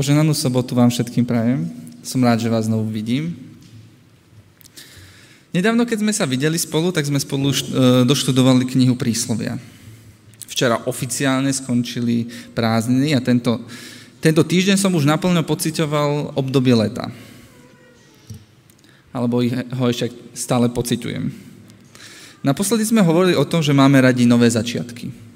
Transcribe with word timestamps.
Poženanú 0.00 0.32
sobotu 0.32 0.72
vám 0.72 0.88
všetkým 0.88 1.28
prajem. 1.28 1.68
Som 2.00 2.24
rád, 2.24 2.40
že 2.40 2.48
vás 2.48 2.64
znovu 2.64 2.88
vidím. 2.88 3.36
Nedávno, 5.52 5.84
keď 5.84 6.00
sme 6.00 6.12
sa 6.16 6.24
videli 6.24 6.56
spolu, 6.56 6.88
tak 6.88 7.04
sme 7.04 7.20
spolu 7.20 7.52
e, 7.52 7.56
doštudovali 8.08 8.64
knihu 8.64 8.96
Príslovia. 8.96 9.60
Včera 10.48 10.80
oficiálne 10.88 11.52
skončili 11.52 12.32
prázdniny 12.56 13.12
a 13.12 13.20
tento, 13.20 13.60
tento 14.24 14.40
týždeň 14.40 14.80
som 14.80 14.96
už 14.96 15.04
naplno 15.04 15.44
pocitoval 15.44 16.32
obdobie 16.32 16.72
leta. 16.72 17.12
Alebo 19.12 19.44
ho 19.52 19.84
ešte 19.84 20.16
stále 20.32 20.72
pociťujem. 20.72 21.28
Naposledy 22.40 22.88
sme 22.88 23.04
hovorili 23.04 23.36
o 23.36 23.44
tom, 23.44 23.60
že 23.60 23.76
máme 23.76 24.00
radi 24.00 24.24
nové 24.24 24.48
začiatky. 24.48 25.29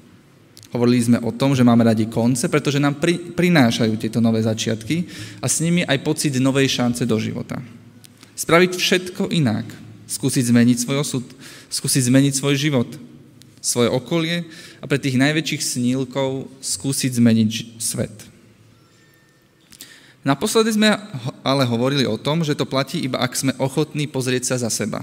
Hovorili 0.75 0.99
sme 0.99 1.23
o 1.23 1.31
tom, 1.31 1.55
že 1.55 1.63
máme 1.63 1.87
radi 1.87 2.03
konce, 2.11 2.51
pretože 2.51 2.83
nám 2.83 2.99
pri, 2.99 3.15
prinášajú 3.31 3.95
tieto 3.95 4.19
nové 4.19 4.43
začiatky 4.43 5.07
a 5.39 5.47
s 5.47 5.63
nimi 5.63 5.87
aj 5.87 6.03
pocit 6.03 6.35
novej 6.35 6.67
šance 6.67 7.07
do 7.07 7.15
života. 7.15 7.63
Spraviť 8.35 8.75
všetko 8.75 9.31
inak. 9.31 9.63
Skúsiť 10.05 10.51
zmeniť 10.51 10.77
svoj 10.83 11.01
osud, 11.01 11.25
skúsiť 11.71 12.11
zmeniť 12.11 12.37
svoj 12.37 12.53
život, 12.59 12.85
svoje 13.57 13.89
okolie 13.89 14.45
a 14.77 14.85
pre 14.85 15.01
tých 15.01 15.17
najväčších 15.17 15.63
snílkov 15.63 16.45
skúsiť 16.61 17.17
zmeniť 17.17 17.81
svet. 17.81 18.13
Naposledy 20.21 20.75
sme 20.75 20.93
ale 21.41 21.63
hovorili 21.65 22.05
o 22.05 22.19
tom, 22.19 22.43
že 22.43 22.53
to 22.53 22.69
platí 22.69 23.01
iba 23.01 23.17
ak 23.17 23.33
sme 23.33 23.57
ochotní 23.57 24.05
pozrieť 24.05 24.53
sa 24.53 24.67
za 24.67 24.69
seba. 24.69 25.01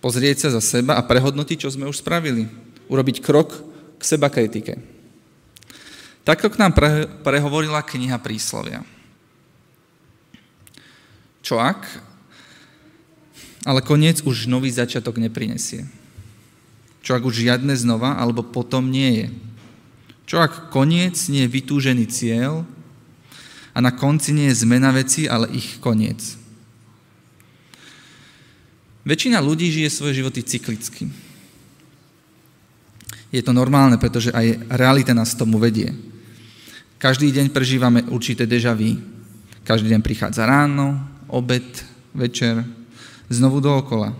Pozrieť 0.00 0.46
sa 0.46 0.48
za 0.56 0.62
seba 0.64 0.96
a 0.96 1.04
prehodnotiť, 1.04 1.66
čo 1.66 1.74
sme 1.74 1.90
už 1.90 2.00
spravili. 2.00 2.48
Urobiť 2.88 3.20
krok 3.20 3.71
k 4.02 4.10
seba 4.10 4.26
kritike. 4.26 4.82
Takto 6.26 6.50
k 6.50 6.58
nám 6.58 6.74
pre, 6.74 7.06
prehovorila 7.22 7.86
kniha 7.86 8.18
Príslovia. 8.18 8.82
Čo 11.42 11.62
ak? 11.62 11.86
Ale 13.62 13.78
koniec 13.86 14.26
už 14.26 14.50
nový 14.50 14.74
začiatok 14.74 15.22
neprinesie. 15.22 15.86
Čo 17.02 17.14
ak 17.14 17.22
už 17.22 17.46
žiadne 17.46 17.74
znova, 17.78 18.18
alebo 18.18 18.42
potom 18.42 18.90
nie 18.90 19.10
je? 19.22 19.26
Čo 20.26 20.42
ak 20.42 20.74
koniec 20.74 21.14
nie 21.30 21.46
je 21.46 21.54
vytúžený 21.54 22.06
cieľ 22.10 22.66
a 23.70 23.78
na 23.78 23.94
konci 23.94 24.34
nie 24.34 24.50
je 24.50 24.66
zmena 24.66 24.90
veci, 24.90 25.30
ale 25.30 25.50
ich 25.54 25.78
koniec? 25.78 26.38
Väčšina 29.02 29.42
ľudí 29.42 29.70
žije 29.70 29.90
svoje 29.90 30.22
životy 30.22 30.46
cyklicky 30.46 31.10
je 33.32 33.40
to 33.40 33.56
normálne, 33.56 33.96
pretože 33.96 34.28
aj 34.28 34.68
realita 34.68 35.16
nás 35.16 35.32
tomu 35.32 35.56
vedie. 35.56 35.88
Každý 37.00 37.32
deň 37.32 37.50
prežívame 37.50 38.04
určité 38.12 38.44
deja 38.44 38.76
vu. 38.76 39.00
Každý 39.64 39.88
deň 39.90 40.04
prichádza 40.04 40.44
ráno, 40.44 41.00
obed, 41.32 41.64
večer, 42.12 42.60
znovu 43.32 43.58
dookola. 43.58 44.12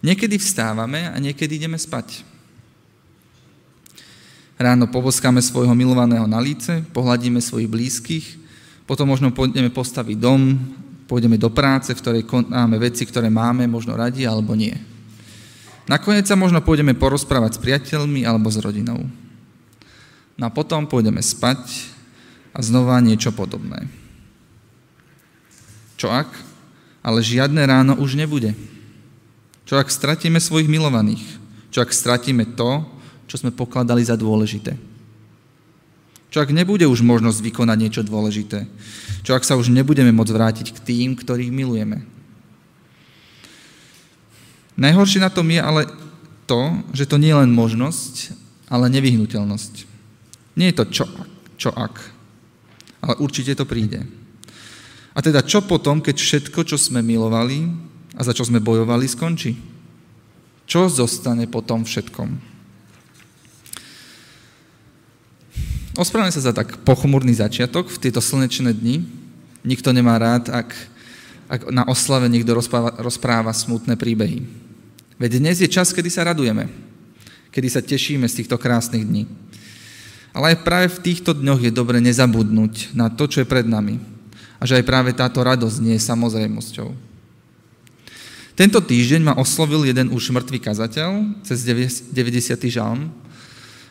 Niekedy 0.00 0.40
vstávame 0.40 1.12
a 1.12 1.16
niekedy 1.20 1.60
ideme 1.60 1.76
spať. 1.76 2.24
Ráno 4.56 4.88
poboskáme 4.88 5.44
svojho 5.44 5.72
milovaného 5.76 6.24
na 6.24 6.40
líce, 6.40 6.84
pohľadíme 6.92 7.40
svojich 7.40 7.68
blízkych, 7.68 8.26
potom 8.88 9.08
možno 9.08 9.32
pôjdeme 9.32 9.68
postaviť 9.68 10.16
dom, 10.16 10.56
pôjdeme 11.04 11.36
do 11.36 11.52
práce, 11.52 11.92
v 11.92 12.00
ktorej 12.00 12.22
konáme 12.28 12.76
veci, 12.80 13.04
ktoré 13.04 13.28
máme 13.28 13.68
možno 13.68 13.96
radi 13.96 14.24
alebo 14.24 14.56
nie. 14.56 14.74
Nakoniec 15.90 16.22
sa 16.22 16.38
možno 16.38 16.62
pôjdeme 16.62 16.94
porozprávať 16.94 17.58
s 17.58 17.62
priateľmi 17.66 18.22
alebo 18.22 18.46
s 18.46 18.62
rodinou. 18.62 19.10
No 20.38 20.46
a 20.46 20.54
potom 20.54 20.86
pôjdeme 20.86 21.18
spať 21.18 21.90
a 22.54 22.62
znova 22.62 23.02
niečo 23.02 23.34
podobné. 23.34 23.90
Čo 25.98 26.14
ak? 26.14 26.30
Ale 27.02 27.26
žiadne 27.26 27.58
ráno 27.66 27.98
už 27.98 28.14
nebude. 28.14 28.54
Čo 29.66 29.82
ak 29.82 29.90
stratíme 29.90 30.38
svojich 30.38 30.70
milovaných? 30.70 31.26
Čo 31.74 31.82
ak 31.82 31.90
stratíme 31.90 32.54
to, 32.54 32.86
čo 33.26 33.42
sme 33.42 33.50
pokladali 33.50 34.06
za 34.06 34.14
dôležité? 34.14 34.78
Čo 36.30 36.38
ak 36.38 36.54
nebude 36.54 36.86
už 36.86 37.02
možnosť 37.02 37.42
vykonať 37.42 37.78
niečo 37.82 38.02
dôležité? 38.06 38.62
Čo 39.26 39.34
ak 39.34 39.42
sa 39.42 39.58
už 39.58 39.74
nebudeme 39.74 40.14
môcť 40.14 40.34
vrátiť 40.38 40.66
k 40.70 40.78
tým, 40.86 41.18
ktorých 41.18 41.50
milujeme? 41.50 42.06
Najhoršie 44.80 45.20
na 45.20 45.28
tom 45.28 45.44
je 45.52 45.60
ale 45.60 45.84
to, 46.48 46.80
že 46.96 47.04
to 47.04 47.20
nie 47.20 47.28
je 47.28 47.40
len 47.44 47.52
možnosť, 47.52 48.32
ale 48.72 48.88
nevyhnutelnosť. 48.88 49.84
Nie 50.56 50.72
je 50.72 50.78
to 50.80 50.84
čo, 50.88 51.04
čo 51.60 51.70
ak, 51.76 52.00
ale 53.04 53.20
určite 53.20 53.52
to 53.52 53.68
príde. 53.68 54.00
A 55.12 55.20
teda 55.20 55.44
čo 55.44 55.60
potom, 55.60 56.00
keď 56.00 56.16
všetko, 56.16 56.64
čo 56.64 56.80
sme 56.80 57.04
milovali 57.04 57.68
a 58.16 58.24
za 58.24 58.32
čo 58.32 58.48
sme 58.48 58.62
bojovali, 58.62 59.04
skončí? 59.04 59.52
Čo 60.64 60.88
zostane 60.88 61.44
po 61.44 61.60
tom 61.60 61.84
všetkom? 61.84 62.40
Ospravedlňujem 65.98 66.36
sa 66.40 66.46
za 66.48 66.56
tak 66.56 66.80
pochmurný 66.86 67.36
začiatok 67.36 67.92
v 67.92 68.00
tieto 68.00 68.22
slnečné 68.22 68.72
dni. 68.72 69.04
Nikto 69.66 69.92
nemá 69.92 70.16
rád, 70.16 70.48
ak, 70.48 70.72
ak 71.52 71.60
na 71.68 71.84
oslave 71.84 72.30
niekto 72.32 72.56
rozpráva, 72.56 72.96
rozpráva 73.02 73.52
smutné 73.52 73.98
príbehy. 73.98 74.69
Veď 75.20 75.36
dnes 75.36 75.60
je 75.60 75.68
čas, 75.68 75.92
kedy 75.92 76.08
sa 76.08 76.24
radujeme, 76.24 76.64
kedy 77.52 77.68
sa 77.68 77.84
tešíme 77.84 78.24
z 78.24 78.40
týchto 78.40 78.56
krásnych 78.56 79.04
dní. 79.04 79.28
Ale 80.32 80.56
aj 80.56 80.64
práve 80.64 80.88
v 80.88 81.02
týchto 81.12 81.36
dňoch 81.36 81.60
je 81.60 81.68
dobre 81.68 82.00
nezabudnúť 82.00 82.96
na 82.96 83.12
to, 83.12 83.28
čo 83.28 83.44
je 83.44 83.50
pred 83.50 83.68
nami. 83.68 84.00
A 84.56 84.64
že 84.64 84.80
aj 84.80 84.88
práve 84.88 85.12
táto 85.12 85.44
radosť 85.44 85.76
nie 85.84 86.00
je 86.00 86.08
samozrejmosťou. 86.08 86.88
Tento 88.56 88.80
týždeň 88.80 89.20
ma 89.20 89.36
oslovil 89.36 89.84
jeden 89.84 90.08
už 90.08 90.32
mŕtvý 90.32 90.58
kazateľ 90.64 91.44
cez 91.44 91.68
90. 91.68 92.16
žalm 92.72 93.12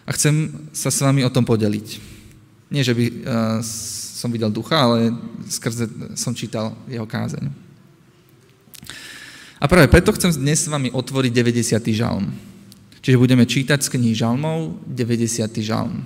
a 0.05 0.09
chcem 0.17 0.49
sa 0.73 0.89
s 0.89 0.97
vami 0.97 1.21
o 1.21 1.29
tom 1.29 1.45
podeliť. 1.45 2.01
Nie, 2.73 2.81
že 2.81 2.97
by 2.97 3.05
uh, 3.05 3.13
som 4.17 4.33
videl 4.33 4.49
ducha, 4.49 4.81
ale 4.81 5.13
skrze 5.45 5.89
som 6.17 6.33
čítal 6.33 6.73
jeho 6.89 7.05
kázeň. 7.05 7.68
A 9.59 9.67
práve 9.67 9.91
preto 9.91 10.15
chcem 10.15 10.31
dnes 10.31 10.63
s 10.63 10.71
vami 10.71 10.87
otvoriť 10.87 11.31
90. 11.35 11.91
žalm. 11.91 12.31
Čiže 13.03 13.19
budeme 13.19 13.43
čítať 13.43 13.83
z 13.83 13.91
knihy 13.91 14.15
žalmov 14.15 14.79
90. 14.87 15.51
žalm. 15.59 15.99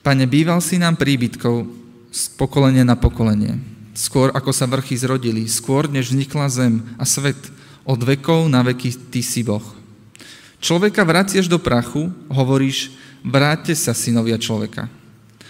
Pane, 0.00 0.24
býval 0.24 0.62
si 0.64 0.80
nám 0.80 0.96
príbytkov 0.96 1.68
z 2.14 2.22
pokolenia 2.40 2.86
na 2.86 2.96
pokolenie. 2.96 3.60
Skôr 3.92 4.32
ako 4.32 4.54
sa 4.54 4.64
vrchy 4.64 4.96
zrodili, 4.96 5.44
skôr 5.50 5.90
než 5.90 6.14
vznikla 6.14 6.48
zem 6.48 6.80
a 6.96 7.04
svet, 7.04 7.36
od 7.86 8.00
vekov 8.00 8.48
na 8.48 8.64
veky 8.64 9.12
Ty 9.12 9.20
si 9.20 9.44
Boh. 9.44 9.62
Človeka 10.64 11.04
vraciaš 11.04 11.46
do 11.46 11.60
prachu, 11.60 12.08
hovoríš, 12.26 12.90
vráťte 13.20 13.76
sa, 13.76 13.92
synovia 13.92 14.40
človeka. 14.40 14.88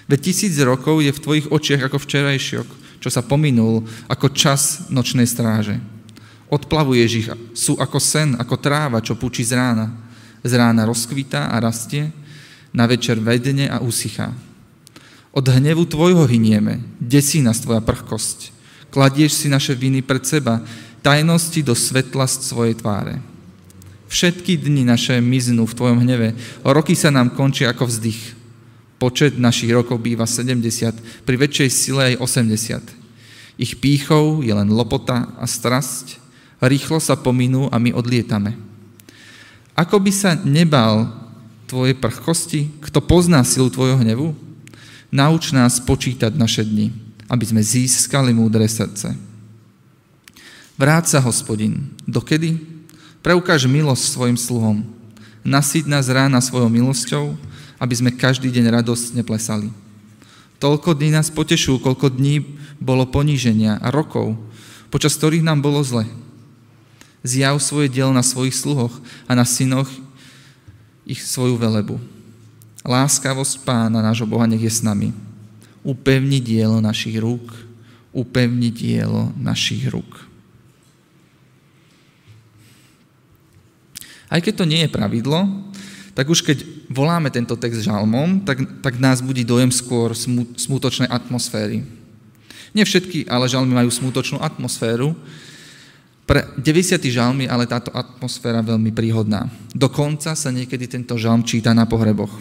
Veď 0.06 0.31
tisíc 0.31 0.55
rokov 0.62 1.03
je 1.03 1.11
v 1.11 1.22
tvojich 1.22 1.47
očiach 1.50 1.91
ako 1.91 1.99
včerajšiok, 1.99 2.69
čo 3.03 3.09
sa 3.11 3.27
pominul 3.27 3.83
ako 4.06 4.31
čas 4.31 4.87
nočnej 4.91 5.27
stráže. 5.27 5.83
Odplavuješ 6.47 7.11
ich, 7.19 7.28
sú 7.59 7.75
ako 7.75 7.99
sen, 7.99 8.39
ako 8.39 8.55
tráva, 8.62 9.03
čo 9.03 9.19
pučí 9.19 9.43
z 9.43 9.59
rána. 9.59 9.91
Z 10.47 10.55
rána 10.55 10.87
rozkvitá 10.87 11.50
a 11.50 11.59
rastie, 11.59 12.15
na 12.71 12.87
večer 12.87 13.19
vedne 13.19 13.66
a 13.66 13.83
usychá. 13.83 14.31
Od 15.34 15.43
hnevu 15.43 15.84
tvojho 15.91 16.22
hynieme, 16.25 16.81
desí 17.03 17.43
nás 17.43 17.59
tvoja 17.59 17.83
prchkosť. 17.83 18.55
Kladieš 18.95 19.43
si 19.43 19.47
naše 19.50 19.75
viny 19.75 20.06
pred 20.06 20.22
seba, 20.22 20.62
tajnosti 21.03 21.61
do 21.66 21.75
svetla 21.75 22.31
z 22.31 22.47
svojej 22.47 22.78
tváre. 22.78 23.19
Všetky 24.06 24.55
dni 24.55 24.87
naše 24.87 25.19
miznú 25.19 25.66
v 25.66 25.77
tvojom 25.77 25.98
hneve, 25.98 26.39
roky 26.63 26.95
sa 26.95 27.10
nám 27.10 27.34
končia 27.34 27.75
ako 27.75 27.91
vzdych. 27.91 28.46
Počet 28.97 29.37
našich 29.37 29.69
rokov 29.77 30.01
býva 30.01 30.25
70, 30.25 31.27
pri 31.28 31.37
väčšej 31.37 31.69
sile 31.69 32.03
aj 32.15 32.15
80. 32.16 33.60
Ich 33.60 33.77
pýchou 33.77 34.41
je 34.41 34.53
len 34.53 34.72
lopota 34.72 35.33
a 35.37 35.45
strasť, 35.45 36.16
rýchlo 36.65 36.97
sa 36.97 37.16
pominú 37.16 37.69
a 37.69 37.77
my 37.77 37.93
odlietame. 37.93 38.57
Ako 39.77 40.01
by 40.01 40.13
sa 40.13 40.33
nebal 40.41 41.13
tvoje 41.69 41.93
prchkosti, 41.93 42.72
kto 42.81 43.04
pozná 43.04 43.45
silu 43.45 43.69
tvojho 43.69 44.01
hnevu? 44.01 44.33
Nauč 45.13 45.53
nás 45.53 45.77
počítať 45.77 46.33
naše 46.33 46.65
dni, 46.65 46.89
aby 47.28 47.45
sme 47.45 47.60
získali 47.60 48.33
múdre 48.33 48.65
srdce. 48.65 49.13
Vráť 50.81 51.16
sa, 51.16 51.19
hospodin. 51.21 51.93
Dokedy? 52.09 52.57
Preukáž 53.21 53.69
milosť 53.69 54.04
svojim 54.13 54.39
sluhom. 54.41 54.84
Nasyť 55.45 55.84
nás 55.89 56.09
rána 56.09 56.41
svojou 56.41 56.69
milosťou, 56.69 57.37
aby 57.77 57.95
sme 57.97 58.15
každý 58.15 58.49
deň 58.53 58.73
radostne 58.73 59.21
plesali. 59.21 59.69
Toľko 60.57 60.97
dní 60.97 61.13
nás 61.13 61.28
potešujú, 61.28 61.84
koľko 61.84 62.17
dní 62.17 62.41
bolo 62.81 63.05
poníženia 63.05 63.77
a 63.81 63.93
rokov, 63.93 64.37
počas 64.89 65.13
ktorých 65.17 65.45
nám 65.45 65.61
bolo 65.61 65.84
zle. 65.84 66.09
Zjav 67.21 67.61
svoje 67.61 67.93
dielo 67.93 68.15
na 68.15 68.25
svojich 68.25 68.57
sluhoch 68.57 68.95
a 69.28 69.37
na 69.37 69.45
synoch 69.45 69.89
ich 71.05 71.21
svoju 71.21 71.61
velebu. 71.61 72.01
Láskavosť 72.87 73.67
pána, 73.67 73.99
nášho 73.99 74.31
Boha, 74.31 74.47
nech 74.47 74.63
je 74.63 74.71
s 74.71 74.81
nami. 74.81 75.11
Upevni 75.83 76.39
dielo 76.39 76.79
našich 76.79 77.19
rúk, 77.19 77.51
upevni 78.15 78.71
dielo 78.71 79.34
našich 79.37 79.91
rúk. 79.91 80.25
Aj 84.27 84.43
keď 84.43 84.63
to 84.63 84.65
nie 84.67 84.81
je 84.87 84.91
pravidlo, 84.91 85.47
tak 86.16 86.33
už 86.33 86.41
keď 86.41 86.65
voláme 86.89 87.28
tento 87.28 87.53
text 87.60 87.84
žalmom, 87.84 88.41
tak, 88.41 88.65
tak 88.80 88.97
nás 88.97 89.21
budí 89.21 89.45
dojem 89.45 89.68
skôr 89.68 90.16
smutočnej 90.57 91.13
atmosféry. 91.13 91.84
Nie 92.72 92.89
všetky, 92.89 93.28
ale 93.28 93.53
žalmy 93.53 93.77
majú 93.77 93.92
smutočnú 93.92 94.41
atmosféru. 94.41 95.13
Pre 96.24 96.41
90. 96.57 97.04
žalmy 97.13 97.45
ale 97.45 97.68
táto 97.68 97.92
atmosféra 97.92 98.65
veľmi 98.65 98.97
príhodná. 98.97 99.45
Dokonca 99.77 100.33
sa 100.33 100.48
niekedy 100.48 100.89
tento 100.89 101.21
žalm 101.21 101.45
číta 101.45 101.77
na 101.77 101.84
pohreboch. 101.84 102.33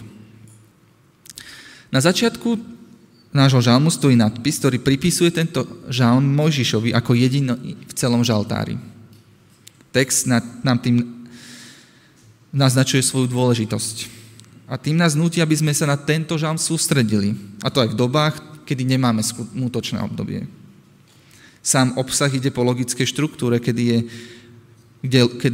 Na 1.92 2.00
začiatku 2.00 2.56
nášho 3.36 3.60
žalmu 3.60 3.92
stojí 3.92 4.16
nadpis, 4.16 4.60
ktorý 4.60 4.80
pripisuje 4.80 5.36
tento 5.36 5.68
žalm 5.92 6.24
Mojžišovi 6.24 6.96
ako 6.96 7.12
jediný 7.12 7.76
v 7.76 7.94
celom 7.96 8.24
žaltári. 8.24 8.80
Text 9.92 10.28
nám 10.64 10.80
tým 10.80 11.15
naznačuje 12.56 13.04
svoju 13.04 13.28
dôležitosť. 13.28 14.08
A 14.66 14.80
tým 14.80 14.96
nás 14.96 15.14
nutí, 15.14 15.44
aby 15.44 15.54
sme 15.54 15.76
sa 15.76 15.86
na 15.86 16.00
tento 16.00 16.40
žalm 16.40 16.56
sústredili. 16.56 17.36
A 17.62 17.68
to 17.68 17.84
aj 17.84 17.92
v 17.92 18.00
dobách, 18.00 18.36
kedy 18.64 18.88
nemáme 18.88 19.22
skutočné 19.22 20.00
obdobie. 20.02 20.48
Sám 21.62 22.00
obsah 22.00 22.32
ide 22.32 22.50
po 22.50 22.64
logickej 22.64 23.06
štruktúre, 23.06 23.60
kedy 23.62 23.84
je 23.84 24.00
kde, 25.06 25.22
keď 25.38 25.54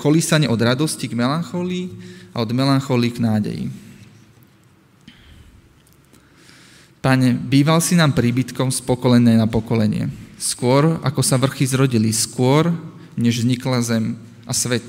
kolísanie 0.00 0.48
od 0.48 0.56
radosti 0.56 1.04
k 1.12 1.18
melancholii 1.18 1.92
a 2.32 2.40
od 2.40 2.50
melancholii 2.56 3.12
k 3.12 3.20
nádeji. 3.20 3.64
Pane, 6.98 7.36
býval 7.36 7.78
si 7.78 7.94
nám 7.94 8.16
príbytkom 8.16 8.74
z 8.74 8.80
pokolenia 8.82 9.38
na 9.38 9.46
pokolenie. 9.46 10.10
Skôr, 10.40 10.98
ako 11.04 11.22
sa 11.22 11.38
vrchy 11.38 11.68
zrodili, 11.68 12.10
skôr, 12.10 12.74
než 13.14 13.44
vznikla 13.44 13.84
zem 13.84 14.18
a 14.48 14.52
svet. 14.56 14.86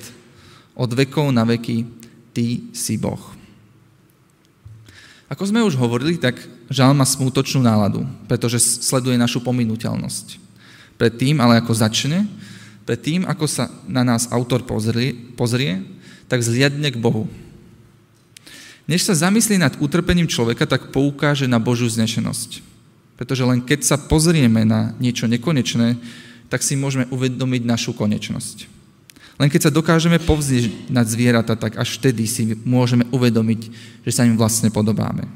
Od 0.79 0.87
vekov 0.95 1.35
na 1.35 1.43
veky, 1.43 1.83
Ty 2.31 2.71
si 2.71 2.95
Boh. 2.95 3.19
Ako 5.27 5.43
sme 5.43 5.59
už 5.61 5.75
hovorili, 5.75 6.15
tak 6.15 6.39
žal 6.71 6.95
má 6.95 7.03
smútočnú 7.03 7.59
náladu, 7.61 8.07
pretože 8.25 8.63
sleduje 8.81 9.19
našu 9.19 9.43
pominuteľnosť. 9.43 10.39
Predtým, 10.95 11.37
ale 11.43 11.59
ako 11.59 11.75
začne, 11.75 12.25
predtým, 12.87 13.27
ako 13.27 13.45
sa 13.45 13.67
na 13.85 14.07
nás 14.07 14.31
autor 14.31 14.63
pozrie, 14.63 15.13
pozrie 15.35 15.83
tak 16.31 16.41
zliadne 16.41 16.89
k 16.89 17.01
Bohu. 17.01 17.29
Než 18.89 19.05
sa 19.05 19.13
zamyslí 19.13 19.61
nad 19.61 19.77
utrpením 19.77 20.25
človeka, 20.25 20.65
tak 20.65 20.89
poukáže 20.89 21.45
na 21.45 21.61
Božiu 21.61 21.85
znešenosť. 21.85 22.65
Pretože 23.19 23.45
len 23.45 23.61
keď 23.61 23.85
sa 23.85 23.97
pozrieme 24.01 24.65
na 24.65 24.97
niečo 24.97 25.29
nekonečné, 25.29 25.99
tak 26.49 26.65
si 26.65 26.73
môžeme 26.73 27.05
uvedomiť 27.13 27.61
našu 27.67 27.93
konečnosť. 27.93 28.78
Len 29.39 29.47
keď 29.47 29.71
sa 29.71 29.71
dokážeme 29.71 30.19
povznieť 30.19 30.91
nad 30.91 31.07
zvieratá, 31.07 31.55
tak 31.55 31.79
až 31.79 31.95
vtedy 31.95 32.27
si 32.27 32.59
môžeme 32.67 33.07
uvedomiť, 33.07 33.71
že 34.03 34.11
sa 34.11 34.27
im 34.27 34.35
vlastne 34.35 34.67
podobáme. 34.67 35.31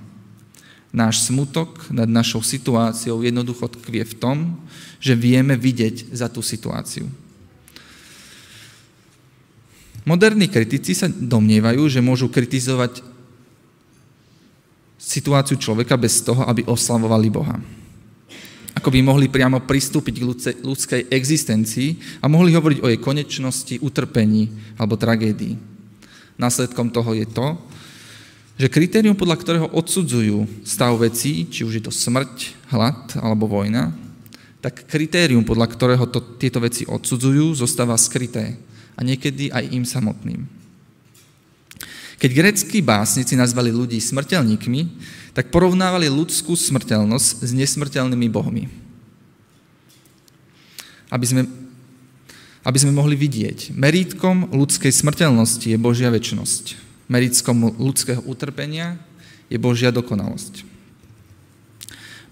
Náš 0.91 1.31
smutok 1.31 1.87
nad 1.87 2.05
našou 2.05 2.43
situáciou 2.43 3.23
jednoducho 3.23 3.71
tkvie 3.71 4.03
v 4.03 4.17
tom, 4.19 4.37
že 4.99 5.15
vieme 5.15 5.55
vidieť 5.55 6.11
za 6.11 6.27
tú 6.27 6.43
situáciu. 6.43 7.07
Moderní 10.03 10.51
kritici 10.51 10.91
sa 10.91 11.07
domnievajú, 11.07 11.87
že 11.87 12.03
môžu 12.03 12.27
kritizovať 12.27 12.99
situáciu 14.99 15.55
človeka 15.55 15.95
bez 15.95 16.19
toho, 16.19 16.43
aby 16.43 16.67
oslavovali 16.67 17.31
Boha 17.31 17.55
ako 18.73 18.89
by 18.89 18.99
mohli 19.05 19.29
priamo 19.29 19.61
pristúpiť 19.61 20.13
k 20.17 20.27
ľudskej 20.65 21.01
existencii 21.13 22.19
a 22.19 22.25
mohli 22.25 22.53
hovoriť 22.53 22.79
o 22.81 22.89
jej 22.89 22.99
konečnosti, 22.99 23.75
utrpení 23.79 24.49
alebo 24.77 24.97
tragédii. 24.97 25.55
Následkom 26.41 26.89
toho 26.89 27.13
je 27.13 27.29
to, 27.29 27.57
že 28.57 28.69
kritérium, 28.69 29.17
podľa 29.17 29.37
ktorého 29.37 29.67
odsudzujú 29.73 30.65
stav 30.65 30.93
vecí, 31.01 31.49
či 31.49 31.65
už 31.65 31.81
je 31.81 31.83
to 31.85 31.93
smrť, 31.93 32.53
hlad 32.69 33.17
alebo 33.17 33.49
vojna, 33.49 33.93
tak 34.61 34.85
kritérium, 34.87 35.43
podľa 35.43 35.67
ktorého 35.73 36.05
to, 36.09 36.21
tieto 36.37 36.61
veci 36.61 36.85
odsudzujú, 36.85 37.53
zostáva 37.57 37.97
skryté 37.97 38.57
a 38.93 39.01
niekedy 39.01 39.49
aj 39.49 39.63
im 39.73 39.85
samotným. 39.85 40.62
Keď 42.21 42.29
greckí 42.31 42.79
básnici 42.81 43.33
nazvali 43.33 43.73
ľudí 43.73 43.97
smrteľníkmi, 43.97 44.81
tak 45.33 45.49
porovnávali 45.49 46.09
ľudskú 46.13 46.53
smrteľnosť 46.53 47.41
s 47.41 47.51
nesmrteľnými 47.51 48.27
bohmi. 48.29 48.69
Aby 51.09 51.25
sme, 51.25 51.41
aby 52.61 52.77
sme 52.77 52.93
mohli 52.93 53.17
vidieť, 53.17 53.73
merítkom 53.73 54.53
ľudskej 54.53 54.93
smrteľnosti 54.93 55.73
je 55.73 55.77
Božia 55.77 56.13
väčšnosť. 56.13 56.77
Merítkom 57.09 57.77
ľudského 57.81 58.21
utrpenia 58.25 58.97
je 59.49 59.57
Božia 59.57 59.89
dokonalosť. 59.93 60.65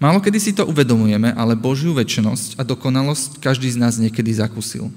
Málo 0.02 0.18
kedy 0.18 0.38
si 0.42 0.50
to 0.50 0.66
uvedomujeme, 0.66 1.30
ale 1.30 1.54
Božiu 1.54 1.94
väčšnosť 1.94 2.58
a 2.58 2.66
dokonalosť 2.66 3.38
každý 3.38 3.70
z 3.70 3.78
nás 3.78 4.02
niekedy 4.02 4.34
zakusil. 4.34 4.90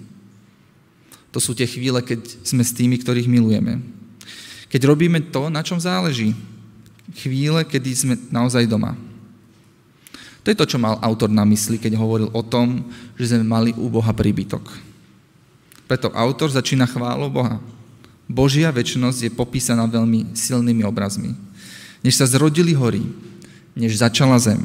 To 1.29 1.37
sú 1.37 1.53
tie 1.53 1.69
chvíle, 1.69 2.01
keď 2.01 2.25
sme 2.41 2.65
s 2.65 2.73
tými, 2.73 2.97
ktorých 2.97 3.29
milujeme. 3.29 3.85
Keď 4.75 4.91
robíme 4.91 5.23
to, 5.31 5.47
na 5.47 5.63
čom 5.63 5.79
záleží, 5.79 6.35
chvíle, 7.15 7.63
kedy 7.63 7.89
sme 7.95 8.19
naozaj 8.27 8.67
doma. 8.67 8.91
To 10.43 10.51
je 10.51 10.59
to, 10.59 10.67
čo 10.67 10.75
mal 10.75 10.99
autor 10.99 11.31
na 11.31 11.47
mysli, 11.47 11.79
keď 11.79 11.95
hovoril 11.95 12.27
o 12.35 12.43
tom, 12.43 12.83
že 13.15 13.31
sme 13.31 13.47
mali 13.47 13.71
u 13.79 13.87
Boha 13.87 14.11
príbytok. 14.11 14.67
Preto 15.87 16.11
autor 16.11 16.51
začína 16.51 16.91
chválou 16.91 17.31
Boha. 17.31 17.63
Božia 18.27 18.67
väčšnosť 18.67 19.19
je 19.23 19.31
popísaná 19.31 19.87
veľmi 19.87 20.35
silnými 20.35 20.83
obrazmi. 20.83 21.31
Než 22.03 22.19
sa 22.19 22.27
zrodili 22.27 22.75
hory, 22.75 23.07
než 23.79 24.03
začala 24.03 24.35
zem. 24.43 24.59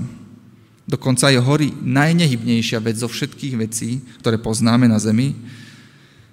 Dokonca 0.90 1.30
je 1.30 1.38
hory 1.38 1.70
najnehybnejšia 1.86 2.82
vec 2.82 2.98
zo 2.98 3.06
všetkých 3.06 3.54
vecí, 3.62 4.02
ktoré 4.18 4.42
poznáme 4.42 4.90
na 4.90 4.98
zemi. 4.98 5.38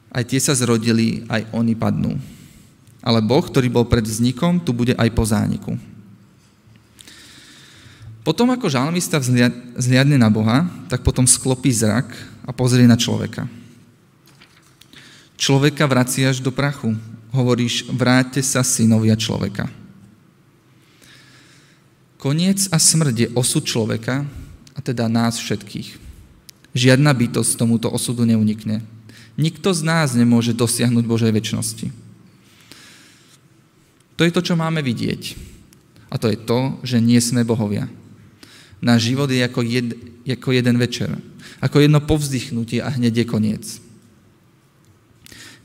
Aj 0.09 0.25
tie 0.25 0.41
sa 0.41 0.57
zrodili, 0.57 1.29
aj 1.29 1.45
oni 1.53 1.77
padnú. 1.77 2.17
Ale 3.01 3.21
Boh, 3.21 3.45
ktorý 3.45 3.69
bol 3.69 3.85
pred 3.85 4.03
vznikom, 4.03 4.59
tu 4.59 4.73
bude 4.73 4.97
aj 4.97 5.09
po 5.13 5.23
zániku. 5.23 5.73
Potom, 8.27 8.51
ako 8.51 8.67
žalmista 8.67 9.15
vzliadne 9.19 10.19
na 10.19 10.27
Boha, 10.27 10.67
tak 10.91 10.99
potom 10.99 11.23
sklopí 11.23 11.71
zrak 11.71 12.11
a 12.43 12.51
pozrie 12.51 12.83
na 12.83 12.99
človeka. 12.99 13.47
Človeka 15.39 15.87
vraciaš 15.87 16.43
do 16.43 16.51
prachu. 16.51 16.91
Hovoríš, 17.31 17.87
vráťte 17.87 18.43
sa 18.43 18.67
synovia 18.67 19.15
človeka. 19.15 19.71
Koniec 22.17 22.67
a 22.73 22.81
smrť 22.81 23.15
je 23.15 23.27
osud 23.37 23.63
človeka, 23.63 24.25
a 24.75 24.79
teda 24.81 25.07
nás 25.07 25.39
všetkých. 25.39 25.95
Žiadna 26.75 27.13
bytosť 27.13 27.57
tomuto 27.57 27.87
osudu 27.89 28.27
neunikne. 28.27 28.83
Nikto 29.37 29.71
z 29.71 29.81
nás 29.85 30.17
nemôže 30.17 30.51
dosiahnuť 30.51 31.05
Božej 31.05 31.31
väčšnosti. 31.31 32.06
To 34.17 34.25
je 34.25 34.33
to, 34.33 34.41
čo 34.41 34.57
máme 34.57 34.81
vidieť. 34.81 35.37
A 36.09 36.17
to 36.17 36.27
je 36.27 36.37
to, 36.39 36.81
že 36.81 36.97
nie 36.97 37.21
sme 37.21 37.45
bohovia. 37.45 37.85
Náš 38.81 39.13
život 39.13 39.29
je 39.29 39.41
ako, 39.41 39.61
jed, 39.65 39.93
ako 40.25 40.49
jeden 40.53 40.77
večer. 40.77 41.09
Ako 41.61 41.81
jedno 41.81 42.01
povzdychnutie 42.01 42.81
a 42.81 42.89
hneď 42.93 43.23
je 43.23 43.25
koniec. 43.25 43.65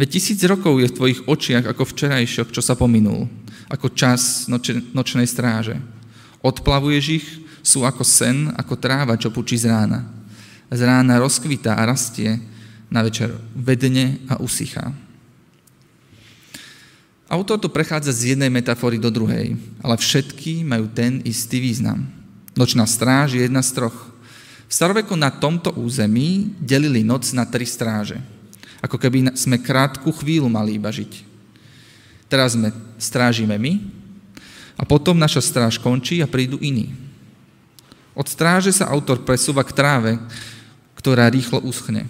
Veď 0.00 0.18
tisíc 0.18 0.40
rokov 0.48 0.80
je 0.80 0.88
v 0.88 0.96
tvojich 0.96 1.20
očiach 1.28 1.64
ako 1.68 1.84
včerajšok, 1.84 2.48
čo 2.52 2.64
sa 2.64 2.76
pominul. 2.76 3.28
Ako 3.68 3.92
čas 3.92 4.48
noč, 4.48 4.72
nočnej 4.92 5.28
stráže. 5.28 5.76
Odplavuješ 6.40 7.04
ich, 7.12 7.26
sú 7.62 7.86
ako 7.86 8.02
sen, 8.02 8.50
ako 8.58 8.74
tráva, 8.76 9.14
čo 9.20 9.30
pučí 9.30 9.54
z 9.54 9.70
rána. 9.70 10.08
Z 10.72 10.80
rána 10.82 11.20
rozkvita 11.20 11.76
a 11.78 11.86
rastie, 11.86 12.40
na 12.92 13.00
večer 13.00 13.32
vedne 13.56 14.20
a 14.28 14.36
usychá. 14.36 14.92
Autor 17.30 17.58
to 17.58 17.70
prechádza 17.70 18.12
z 18.12 18.34
jednej 18.34 18.50
metafory 18.50 18.98
do 18.98 19.08
druhej, 19.08 19.56
ale 19.80 19.94
všetky 19.96 20.66
majú 20.66 20.90
ten 20.90 21.22
istý 21.24 21.62
význam. 21.62 22.04
Nočná 22.52 22.84
stráž 22.84 23.38
je 23.38 23.42
jedna 23.46 23.64
z 23.64 23.72
troch. 23.72 23.96
V 24.68 24.72
staroveku 24.72 25.16
na 25.16 25.32
tomto 25.32 25.72
území 25.76 26.52
delili 26.60 27.00
noc 27.04 27.28
na 27.32 27.48
tri 27.48 27.64
stráže. 27.64 28.20
Ako 28.82 28.98
keby 28.98 29.32
sme 29.38 29.62
krátku 29.62 30.10
chvíľu 30.12 30.50
mali 30.50 30.76
iba 30.76 30.90
žiť. 30.90 31.24
Teraz 32.26 32.56
sme 32.56 32.72
strážime 32.96 33.56
my 33.60 33.80
a 34.76 34.82
potom 34.88 35.16
naša 35.16 35.44
stráž 35.44 35.76
končí 35.76 36.24
a 36.24 36.28
prídu 36.28 36.56
iní. 36.58 36.92
Od 38.12 38.28
stráže 38.28 38.72
sa 38.72 38.88
autor 38.92 39.24
presúva 39.24 39.64
k 39.64 39.72
tráve, 39.72 40.12
ktorá 40.96 41.28
rýchlo 41.32 41.64
uschne. 41.64 42.04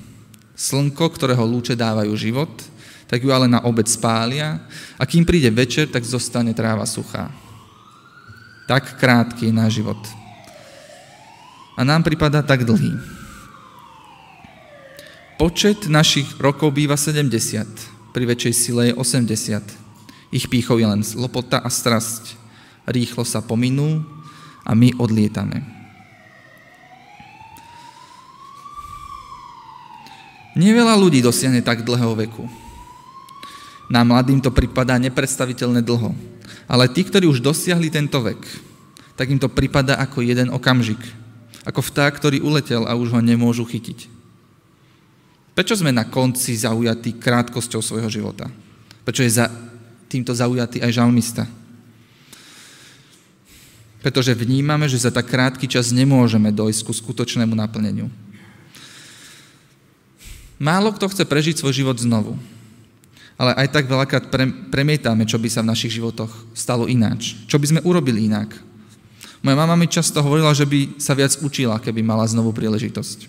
Slnko, 0.58 1.10
ktorého 1.14 1.42
lúče 1.46 1.78
dávajú 1.78 2.14
život, 2.18 2.50
tak 3.12 3.20
ju 3.20 3.28
ale 3.28 3.44
na 3.44 3.60
obed 3.60 3.84
spália 3.84 4.56
a 4.96 5.04
kým 5.04 5.28
príde 5.28 5.52
večer, 5.52 5.84
tak 5.84 6.00
zostane 6.00 6.56
tráva 6.56 6.88
suchá. 6.88 7.28
Tak 8.64 8.96
krátky 8.96 9.52
je 9.52 9.52
náš 9.52 9.84
život. 9.84 10.00
A 11.76 11.84
nám 11.84 12.08
pripadá 12.08 12.40
tak 12.40 12.64
dlhý. 12.64 12.96
Počet 15.36 15.92
našich 15.92 16.24
rokov 16.40 16.72
býva 16.72 16.96
70, 16.96 18.16
pri 18.16 18.24
väčšej 18.24 18.54
sile 18.56 18.82
je 18.88 18.94
80. 18.96 19.60
Ich 20.32 20.48
pýchou 20.48 20.80
je 20.80 20.88
len 20.88 21.04
lopota 21.12 21.60
a 21.60 21.68
strasť. 21.68 22.40
Rýchlo 22.88 23.28
sa 23.28 23.44
pominú 23.44 24.00
a 24.64 24.72
my 24.72 24.96
odlietame. 24.96 25.60
Neveľa 30.56 30.96
ľudí 30.96 31.20
dosiahne 31.20 31.60
tak 31.60 31.84
dlhého 31.84 32.16
veku. 32.16 32.61
Nám 33.92 34.08
mladým 34.08 34.40
to 34.40 34.48
pripadá 34.48 34.96
nepredstaviteľne 34.96 35.84
dlho. 35.84 36.16
Ale 36.64 36.88
tí, 36.88 37.04
ktorí 37.04 37.28
už 37.28 37.44
dosiahli 37.44 37.92
tento 37.92 38.24
vek, 38.24 38.40
tak 39.20 39.28
im 39.28 39.36
to 39.36 39.52
pripadá 39.52 40.00
ako 40.00 40.24
jeden 40.24 40.48
okamžik. 40.48 41.00
Ako 41.68 41.84
vták, 41.84 42.16
ktorý 42.16 42.40
uletel 42.40 42.88
a 42.88 42.96
už 42.96 43.12
ho 43.12 43.20
nemôžu 43.20 43.68
chytiť. 43.68 44.08
Prečo 45.52 45.76
sme 45.76 45.92
na 45.92 46.08
konci 46.08 46.56
zaujatí 46.56 47.20
krátkosťou 47.20 47.84
svojho 47.84 48.08
života? 48.08 48.48
Prečo 49.04 49.20
je 49.20 49.36
za 49.36 49.52
týmto 50.08 50.32
zaujatý 50.32 50.80
aj 50.80 50.96
žalmista? 50.96 51.44
Pretože 54.00 54.32
vnímame, 54.32 54.88
že 54.88 55.04
za 55.04 55.12
tak 55.12 55.28
krátky 55.28 55.68
čas 55.68 55.92
nemôžeme 55.92 56.48
dojsť 56.48 56.80
ku 56.88 56.92
skutočnému 56.96 57.52
naplneniu. 57.52 58.08
Málo 60.56 60.96
kto 60.96 61.12
chce 61.12 61.28
prežiť 61.28 61.60
svoj 61.60 61.84
život 61.84 62.00
znovu. 62.00 62.40
Ale 63.40 63.56
aj 63.56 63.68
tak 63.72 63.84
veľakrát 63.88 64.28
premietame, 64.70 65.24
čo 65.24 65.40
by 65.40 65.48
sa 65.48 65.64
v 65.64 65.70
našich 65.72 65.96
životoch 65.96 66.30
stalo 66.52 66.86
ináč. 66.86 67.36
Čo 67.48 67.56
by 67.58 67.66
sme 67.66 67.84
urobili 67.84 68.28
inak. 68.28 68.54
Moja 69.42 69.58
mama 69.58 69.74
mi 69.74 69.90
často 69.90 70.22
hovorila, 70.22 70.54
že 70.54 70.62
by 70.62 71.02
sa 71.02 71.18
viac 71.18 71.34
učila, 71.42 71.82
keby 71.82 71.98
mala 72.04 72.22
znovu 72.30 72.54
príležitosť. 72.54 73.26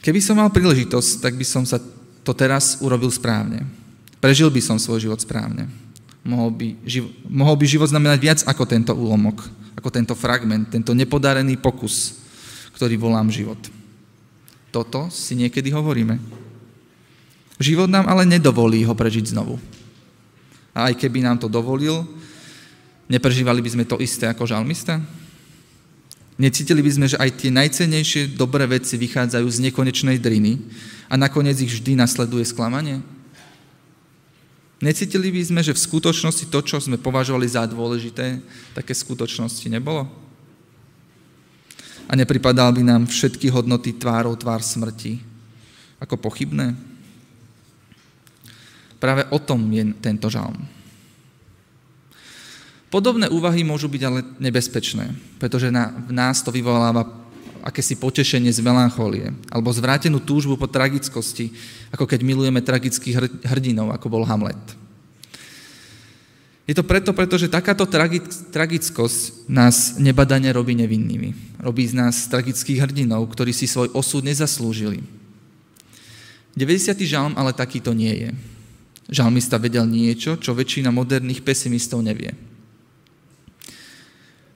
Keby 0.00 0.20
som 0.24 0.40
mal 0.40 0.48
príležitosť, 0.48 1.20
tak 1.20 1.36
by 1.36 1.44
som 1.44 1.68
sa 1.68 1.76
to 2.24 2.32
teraz 2.32 2.80
urobil 2.80 3.12
správne. 3.12 3.68
Prežil 4.16 4.48
by 4.48 4.60
som 4.64 4.80
svoj 4.80 5.04
život 5.04 5.20
správne. 5.20 5.68
Mohol 6.24 6.50
by, 6.56 6.68
živ- 6.88 7.12
mohol 7.28 7.56
by 7.56 7.64
život 7.68 7.88
znamenať 7.88 8.18
viac 8.20 8.40
ako 8.48 8.64
tento 8.64 8.92
úlomok, 8.96 9.44
ako 9.76 9.88
tento 9.92 10.16
fragment, 10.16 10.72
tento 10.72 10.96
nepodarený 10.96 11.60
pokus, 11.60 12.16
ktorý 12.76 12.96
volám 12.96 13.28
život. 13.28 13.60
Toto 14.72 15.12
si 15.12 15.36
niekedy 15.36 15.68
hovoríme. 15.68 16.39
Život 17.60 17.92
nám 17.92 18.08
ale 18.08 18.24
nedovolí 18.24 18.80
ho 18.88 18.96
prežiť 18.96 19.36
znovu. 19.36 19.60
A 20.72 20.88
aj 20.88 20.96
keby 20.96 21.20
nám 21.20 21.36
to 21.36 21.46
dovolil, 21.46 22.08
neprežívali 23.04 23.60
by 23.60 23.70
sme 23.70 23.84
to 23.84 24.00
isté 24.00 24.24
ako 24.26 24.48
žalmista? 24.48 24.96
Necítili 26.40 26.80
by 26.80 26.90
sme, 26.96 27.06
že 27.06 27.20
aj 27.20 27.36
tie 27.36 27.52
najcenejšie 27.52 28.32
dobré 28.32 28.64
veci 28.64 28.96
vychádzajú 28.96 29.44
z 29.44 29.62
nekonečnej 29.68 30.16
driny 30.16 30.56
a 31.12 31.20
nakoniec 31.20 31.60
ich 31.60 31.68
vždy 31.68 32.00
nasleduje 32.00 32.48
sklamanie? 32.48 33.04
Necítili 34.80 35.28
by 35.28 35.42
sme, 35.44 35.60
že 35.60 35.76
v 35.76 35.84
skutočnosti 35.84 36.48
to, 36.48 36.64
čo 36.64 36.80
sme 36.80 36.96
považovali 36.96 37.44
za 37.44 37.68
dôležité, 37.68 38.40
také 38.72 38.96
skutočnosti 38.96 39.68
nebolo? 39.68 40.08
a 42.10 42.18
nepripadal 42.18 42.74
by 42.74 42.82
nám 42.82 43.06
všetky 43.06 43.46
hodnoty 43.54 43.94
tvárou 43.94 44.34
tvár 44.34 44.66
smrti 44.66 45.22
ako 46.02 46.18
pochybné? 46.18 46.74
Práve 49.00 49.24
o 49.32 49.40
tom 49.40 49.64
je 49.72 49.96
tento 49.98 50.28
žalm. 50.28 50.60
Podobné 52.92 53.30
úvahy 53.30 53.64
môžu 53.64 53.86
byť 53.88 54.02
ale 54.04 54.20
nebezpečné, 54.42 55.14
pretože 55.38 55.70
na, 55.72 55.88
v 55.88 56.12
nás 56.12 56.42
to 56.42 56.52
vyvoláva 56.52 57.06
akési 57.62 57.96
potešenie 57.96 58.50
z 58.50 58.60
melancholie, 58.64 59.30
alebo 59.48 59.70
zvrátenú 59.70 60.18
túžbu 60.20 60.56
po 60.56 60.66
tragickosti, 60.68 61.54
ako 61.94 62.04
keď 62.08 62.20
milujeme 62.24 62.60
tragických 62.60 63.46
hrdinov, 63.46 63.94
ako 63.94 64.06
bol 64.10 64.24
Hamlet. 64.26 64.58
Je 66.66 66.74
to 66.74 66.86
preto, 66.86 67.10
pretože 67.10 67.50
takáto 67.50 67.82
tragickosť 68.54 69.50
nás 69.50 69.98
nebadane 69.98 70.46
robí 70.54 70.78
nevinnými. 70.78 71.58
Robí 71.58 71.82
z 71.82 71.98
nás 71.98 72.30
tragických 72.30 72.86
hrdinov, 72.86 73.26
ktorí 73.26 73.50
si 73.50 73.66
svoj 73.66 73.90
osud 73.90 74.22
nezaslúžili. 74.22 75.02
90. 76.54 76.94
žalm 77.06 77.34
ale 77.34 77.50
takýto 77.50 77.90
nie 77.90 78.14
je. 78.26 78.30
Žalmista 79.10 79.58
vedel 79.58 79.90
niečo, 79.90 80.38
čo 80.38 80.54
väčšina 80.54 80.94
moderných 80.94 81.42
pesimistov 81.42 81.98
nevie. 82.06 82.30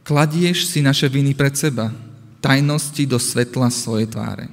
Kladieš 0.07 0.71
si 0.71 0.79
naše 0.79 1.11
viny 1.11 1.35
pred 1.35 1.59
seba, 1.59 1.91
tajnosti 2.39 3.03
do 3.09 3.19
svetla 3.19 3.73
svojej 3.73 4.07
tváre. 4.07 4.47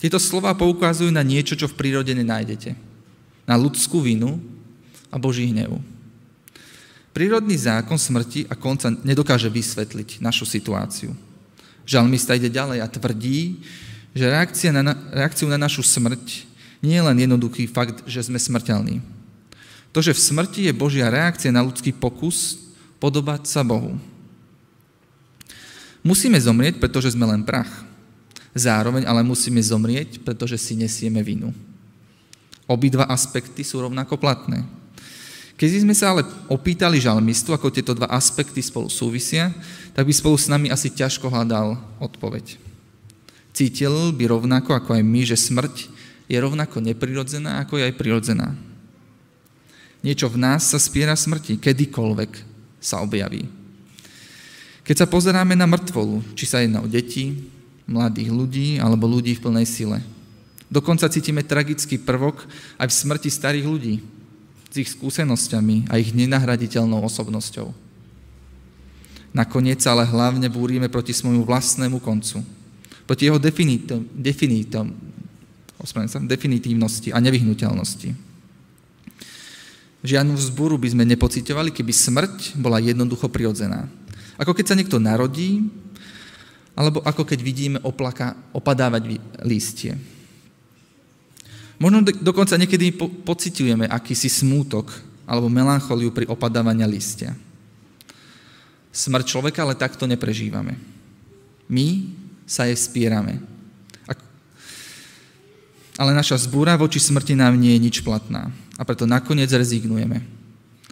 Tieto 0.00 0.16
slova 0.16 0.56
poukazujú 0.56 1.12
na 1.12 1.20
niečo, 1.20 1.52
čo 1.52 1.68
v 1.68 1.76
prírode 1.76 2.16
nenájdete. 2.16 2.78
Na 3.44 3.60
ľudskú 3.60 4.00
vinu 4.00 4.40
a 5.12 5.20
Boží 5.20 5.50
hnevu. 5.52 5.82
Prírodný 7.12 7.56
zákon 7.56 7.96
smrti 7.96 8.44
a 8.48 8.54
konca 8.56 8.92
nedokáže 8.92 9.48
vysvetliť 9.48 10.20
našu 10.20 10.44
situáciu. 10.44 11.16
Žalmista 11.88 12.36
ide 12.36 12.52
ďalej 12.52 12.84
a 12.84 12.92
tvrdí, 12.92 13.64
že 14.12 14.32
reakcia 14.32 14.72
na, 14.72 14.96
reakciu 15.12 15.48
na 15.48 15.56
našu 15.56 15.80
smrť 15.80 16.55
nie 16.84 16.96
je 16.96 17.06
len 17.06 17.16
jednoduchý 17.16 17.68
fakt, 17.68 18.04
že 18.04 18.24
sme 18.24 18.40
smrteľní. 18.40 19.00
To, 19.96 20.04
že 20.04 20.12
v 20.12 20.20
smrti 20.20 20.60
je 20.68 20.76
Božia 20.76 21.08
reakcia 21.08 21.48
na 21.48 21.64
ľudský 21.64 21.94
pokus 21.96 22.60
podobať 23.00 23.48
sa 23.48 23.64
Bohu. 23.64 23.96
Musíme 26.04 26.36
zomrieť, 26.36 26.78
pretože 26.78 27.16
sme 27.16 27.26
len 27.26 27.42
prach. 27.42 27.70
Zároveň 28.56 29.08
ale 29.08 29.26
musíme 29.26 29.58
zomrieť, 29.58 30.20
pretože 30.22 30.60
si 30.60 30.76
nesieme 30.76 31.24
vinu. 31.24 31.50
Obidva 32.68 33.08
aspekty 33.08 33.64
sú 33.64 33.82
rovnako 33.82 34.20
platné. 34.20 34.64
Keď 35.56 35.88
sme 35.88 35.96
sa 35.96 36.12
ale 36.12 36.28
opýtali 36.52 37.00
žalmistu, 37.00 37.56
ako 37.56 37.72
tieto 37.72 37.96
dva 37.96 38.12
aspekty 38.12 38.60
spolu 38.60 38.92
súvisia, 38.92 39.48
tak 39.96 40.04
by 40.04 40.12
spolu 40.12 40.36
s 40.36 40.52
nami 40.52 40.68
asi 40.68 40.92
ťažko 40.92 41.32
hľadal 41.32 41.80
odpoveď. 41.96 42.60
Cítil 43.56 44.12
by 44.12 44.28
rovnako 44.28 44.76
ako 44.76 45.00
aj 45.00 45.02
my, 45.02 45.24
že 45.24 45.40
smrť 45.40 45.95
je 46.26 46.36
rovnako 46.38 46.82
neprirodzená, 46.82 47.62
ako 47.62 47.78
je 47.78 47.86
aj 47.86 47.94
prirodzená. 47.94 48.54
Niečo 50.02 50.30
v 50.30 50.38
nás 50.38 50.66
sa 50.66 50.78
spiera 50.78 51.14
smrti, 51.14 51.58
kedykoľvek 51.58 52.32
sa 52.82 53.02
objaví. 53.02 53.46
Keď 54.86 55.02
sa 55.02 55.10
pozeráme 55.10 55.58
na 55.58 55.66
mŕtvolu, 55.66 56.22
či 56.38 56.46
sa 56.46 56.62
jedná 56.62 56.78
o 56.78 56.86
deti, 56.86 57.50
mladých 57.86 58.30
ľudí 58.30 58.68
alebo 58.78 59.10
ľudí 59.10 59.34
v 59.38 59.42
plnej 59.42 59.66
sile. 59.66 59.98
Dokonca 60.66 61.10
cítime 61.10 61.46
tragický 61.46 61.98
prvok 61.98 62.42
aj 62.78 62.86
v 62.90 62.98
smrti 62.98 63.30
starých 63.30 63.66
ľudí, 63.66 63.94
s 64.70 64.74
ich 64.78 64.90
skúsenosťami 64.94 65.90
a 65.90 65.98
ich 65.98 66.10
nenahraditeľnou 66.10 67.02
osobnosťou. 67.06 67.70
Nakoniec 69.30 69.82
ale 69.86 70.06
hlavne 70.06 70.50
búrime 70.50 70.90
proti 70.90 71.14
svojmu 71.14 71.46
vlastnému 71.46 72.02
koncu, 72.02 72.42
proti 73.06 73.30
jeho 73.30 73.38
definitom, 73.38 74.06
definitom, 74.10 74.90
sa, 75.86 76.18
definitívnosti 76.18 77.14
a 77.14 77.22
nevyhnutelnosti. 77.22 78.12
Žiadnu 80.06 80.34
vzbúru 80.34 80.76
by 80.76 80.92
sme 80.92 81.08
nepocitovali, 81.08 81.70
keby 81.72 81.90
smrť 81.94 82.58
bola 82.58 82.82
jednoducho 82.82 83.30
prirodzená. 83.30 83.88
Ako 84.36 84.52
keď 84.52 84.64
sa 84.70 84.78
niekto 84.78 85.00
narodí, 85.00 85.64
alebo 86.76 87.00
ako 87.00 87.24
keď 87.24 87.38
vidíme 87.40 87.78
oplaka 87.80 88.36
opadávať 88.52 89.16
lístie. 89.48 89.96
Možno 91.80 92.04
dokonca 92.04 92.56
niekedy 92.60 92.92
po- 92.92 93.08
pociťujeme 93.08 93.88
akýsi 93.88 94.28
smútok 94.28 94.92
alebo 95.24 95.48
melancholiu 95.48 96.12
pri 96.12 96.28
opadávania 96.28 96.84
listia. 96.84 97.32
Smrť 98.92 99.24
človeka 99.28 99.64
ale 99.64 99.76
takto 99.76 100.04
neprežívame. 100.08 100.76
My 101.68 102.06
sa 102.48 102.68
jej 102.68 102.78
spierame. 102.78 103.55
Ale 105.96 106.12
naša 106.12 106.44
zbúra 106.44 106.76
voči 106.76 107.00
smrti 107.00 107.32
nám 107.32 107.56
nie 107.56 107.72
je 107.76 107.84
nič 107.88 107.96
platná. 108.04 108.52
A 108.76 108.84
preto 108.84 109.08
nakoniec 109.08 109.48
rezignujeme. 109.48 110.20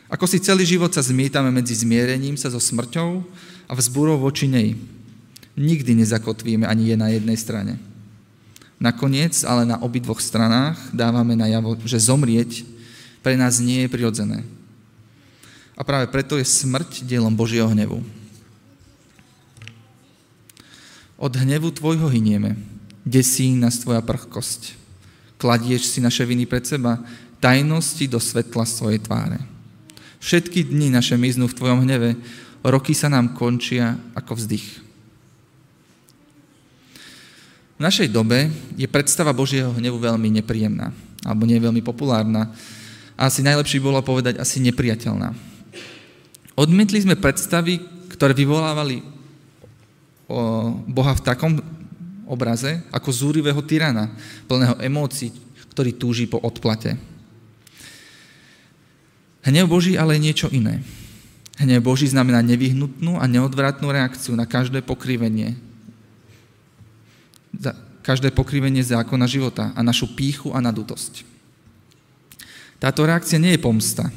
Ako 0.09 0.25
si 0.25 0.41
celý 0.41 0.65
život 0.65 0.93
sa 0.93 1.05
zmietame 1.05 1.53
medzi 1.53 1.77
zmierením 1.77 2.41
sa 2.41 2.49
so 2.49 2.61
smrťou 2.61 3.25
a 3.69 3.73
vzbúrou 3.77 4.17
voči 4.17 4.49
nej. 4.49 4.77
Nikdy 5.55 6.01
nezakotvíme 6.01 6.65
ani 6.65 6.93
je 6.93 6.97
na 6.97 7.09
jednej 7.13 7.37
strane. 7.37 7.77
Nakoniec, 8.81 9.45
ale 9.45 9.69
na 9.69 9.81
obidvoch 9.81 10.21
stranách 10.21 10.77
dávame 10.93 11.37
najavo, 11.39 11.79
že 11.85 12.01
zomrieť 12.01 12.67
pre 13.25 13.37
nás 13.41 13.61
nie 13.61 13.85
je 13.85 13.93
prirodzené. 13.93 14.45
A 15.75 15.83
práve 15.83 16.07
preto 16.13 16.37
je 16.37 16.47
smrť 16.47 17.03
dielom 17.03 17.33
Božieho 17.35 17.67
hnevu. 17.67 18.05
Od 21.17 21.33
hnevu 21.33 21.73
tvojho 21.73 22.07
hynieme, 22.11 22.59
desí 23.03 23.57
nás 23.57 23.81
tvoja 23.81 24.05
prchkosť. 24.05 24.84
Kladieš 25.45 25.93
si 25.93 26.01
naše 26.01 26.25
viny 26.25 26.49
pred 26.49 26.65
seba, 26.65 26.97
tajnosti 27.37 28.09
do 28.09 28.17
svetla 28.17 28.65
svojej 28.65 28.97
tváre. 28.97 29.37
Všetky 30.25 30.65
dni 30.73 30.89
naše 30.89 31.21
miznú 31.21 31.53
v 31.53 31.57
Tvojom 31.61 31.85
hneve, 31.85 32.17
roky 32.65 32.97
sa 32.97 33.13
nám 33.13 33.37
končia 33.37 34.01
ako 34.17 34.41
vzdych. 34.41 34.81
V 37.77 37.81
našej 37.85 38.09
dobe 38.09 38.49
je 38.81 38.89
predstava 38.89 39.37
Božieho 39.37 39.69
hnevu 39.77 40.01
veľmi 40.01 40.33
nepríjemná, 40.41 40.97
alebo 41.21 41.45
nie 41.45 41.61
veľmi 41.61 41.85
populárna. 41.85 42.49
A 43.13 43.29
asi 43.29 43.45
najlepšie 43.45 43.85
bolo 43.85 44.01
povedať 44.01 44.41
asi 44.41 44.65
nepriateľná. 44.65 45.37
Odmietli 46.57 47.05
sme 47.05 47.21
predstavy, 47.21 47.85
ktoré 48.17 48.33
vyvolávali 48.33 49.05
Boha 50.89 51.13
v 51.13 51.21
takom 51.21 51.61
obraze 52.27 52.83
ako 52.91 53.11
zúrivého 53.13 53.61
tyrana, 53.65 54.13
plného 54.49 54.79
emócií, 54.81 55.33
ktorý 55.75 55.91
túži 55.97 56.25
po 56.31 56.39
odplate. 56.39 56.97
Hnev 59.45 59.69
Boží 59.69 59.99
ale 60.01 60.17
je 60.17 60.25
niečo 60.25 60.49
iné. 60.49 60.81
Hnev 61.61 61.85
Boží 61.85 62.09
znamená 62.09 62.41
nevyhnutnú 62.41 63.21
a 63.21 63.29
neodvratnú 63.29 63.93
reakciu 63.93 64.33
na 64.35 64.49
každé 64.49 64.81
pokrivenie. 64.83 65.55
Každé 68.03 68.33
pokrivenie 68.33 68.83
zákona 68.83 69.29
života 69.29 69.71
a 69.77 69.81
našu 69.85 70.13
píchu 70.17 70.51
a 70.51 70.59
nadutosť. 70.65 71.23
Táto 72.83 73.07
reakcia 73.07 73.39
nie 73.39 73.55
je 73.55 73.63
pomsta. 73.63 74.11